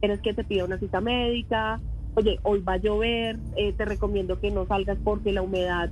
[0.00, 1.80] Quieres que te pida una cita médica,
[2.14, 5.90] oye, hoy va a llover, eh, te recomiendo que no salgas porque la humedad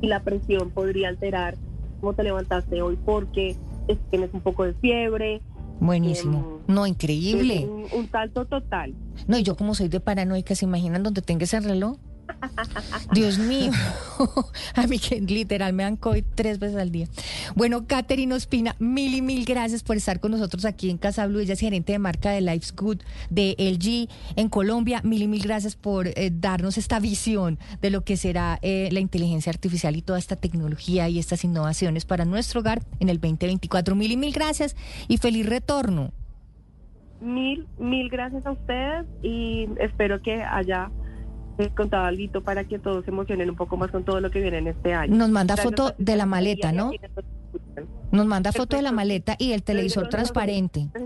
[0.00, 1.56] y la presión podría alterar
[2.00, 3.56] cómo te levantaste hoy porque
[3.88, 5.40] es- tienes un poco de fiebre.
[5.80, 6.60] Buenísimo.
[6.66, 7.66] No, increíble.
[7.92, 8.94] Un salto total.
[9.26, 11.96] No, y yo como soy de paranoica, ¿se imaginan donde tenga ese reloj?
[13.12, 13.70] Dios mío,
[14.74, 17.06] a mí que literal me dan COVID tres veces al día.
[17.54, 21.40] Bueno, Katherine Ospina, mil y mil gracias por estar con nosotros aquí en Casa Blue.
[21.40, 22.98] Ella es gerente de marca de Life's Good
[23.30, 25.00] de LG en Colombia.
[25.04, 29.00] Mil y mil gracias por eh, darnos esta visión de lo que será eh, la
[29.00, 33.94] inteligencia artificial y toda esta tecnología y estas innovaciones para nuestro hogar en el 2024.
[33.94, 34.76] Mil y mil gracias
[35.08, 36.12] y feliz retorno.
[37.20, 40.90] Mil, mil gracias a ustedes y espero que haya
[41.58, 44.40] eh, contado algo para que todos se emocionen un poco más con todo lo que
[44.40, 45.14] viene en este año.
[45.16, 46.90] Nos manda foto de la maleta, ¿no?
[48.12, 50.88] Nos manda foto de la maleta y del televisor transparente.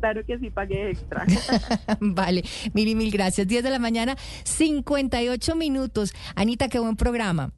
[0.00, 1.26] Claro que sí, pagué extra.
[2.00, 3.46] Vale, mil y mil gracias.
[3.46, 6.14] 10 de la mañana, 58 minutos.
[6.34, 7.52] Anita, qué buen programa.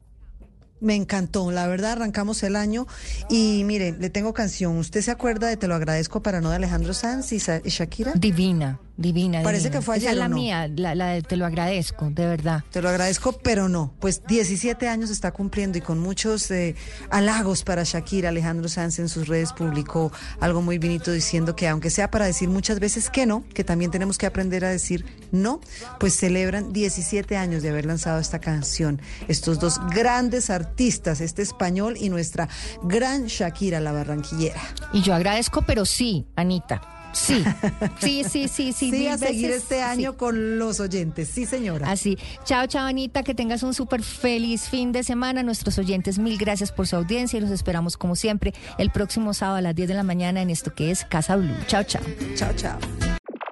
[0.81, 2.85] Me encantó, la verdad arrancamos el año
[3.29, 4.75] y mire, le tengo canción.
[4.77, 7.69] ¿Usted se acuerda de Te lo agradezco para no de Alejandro Sanz y Sa- y
[7.69, 8.11] Shakira?
[8.15, 8.77] Divina.
[8.95, 9.41] Divina.
[9.41, 9.79] Parece divina.
[9.79, 12.63] que fue Esa ayer, es la mía, la, la de te lo agradezco, de verdad.
[12.71, 13.93] Te lo agradezco, pero no.
[13.99, 16.75] Pues 17 años está cumpliendo y con muchos eh,
[17.09, 18.29] halagos para Shakira.
[18.29, 22.49] Alejandro Sanz en sus redes publicó algo muy bonito diciendo que aunque sea para decir
[22.49, 25.59] muchas veces que no, que también tenemos que aprender a decir no,
[25.99, 29.01] pues celebran 17 años de haber lanzado esta canción.
[29.27, 32.47] Estos dos grandes artistas, este español y nuestra
[32.83, 34.61] gran Shakira, la barranquillera.
[34.93, 37.02] Y yo agradezco, pero sí, Anita.
[37.23, 37.43] Sí,
[37.99, 38.91] sí, sí, sí, sí.
[38.91, 39.81] Sí, a seguir veces este sí.
[39.81, 41.29] año con los oyentes.
[41.29, 41.89] Sí, señora.
[41.89, 42.17] Así.
[42.43, 43.23] Chao, chao, Anita.
[43.23, 45.43] Que tengas un súper feliz fin de semana.
[45.43, 49.57] Nuestros oyentes, mil gracias por su audiencia y los esperamos, como siempre, el próximo sábado
[49.57, 51.55] a las 10 de la mañana en esto que es Casa Blue.
[51.67, 52.01] Chao, chao.
[52.35, 52.77] Chao, chao.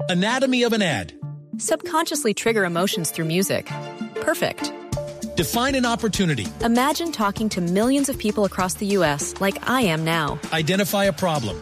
[0.10, 1.14] Anatomy of an ad.
[1.58, 3.70] Subconsciously trigger emotions through music.
[4.22, 4.74] Perfect.
[5.36, 6.48] Define an opportunity.
[6.64, 9.34] Imagine talking to millions of people across the U.S.
[9.40, 10.40] like I am now.
[10.52, 11.62] Identify a problem.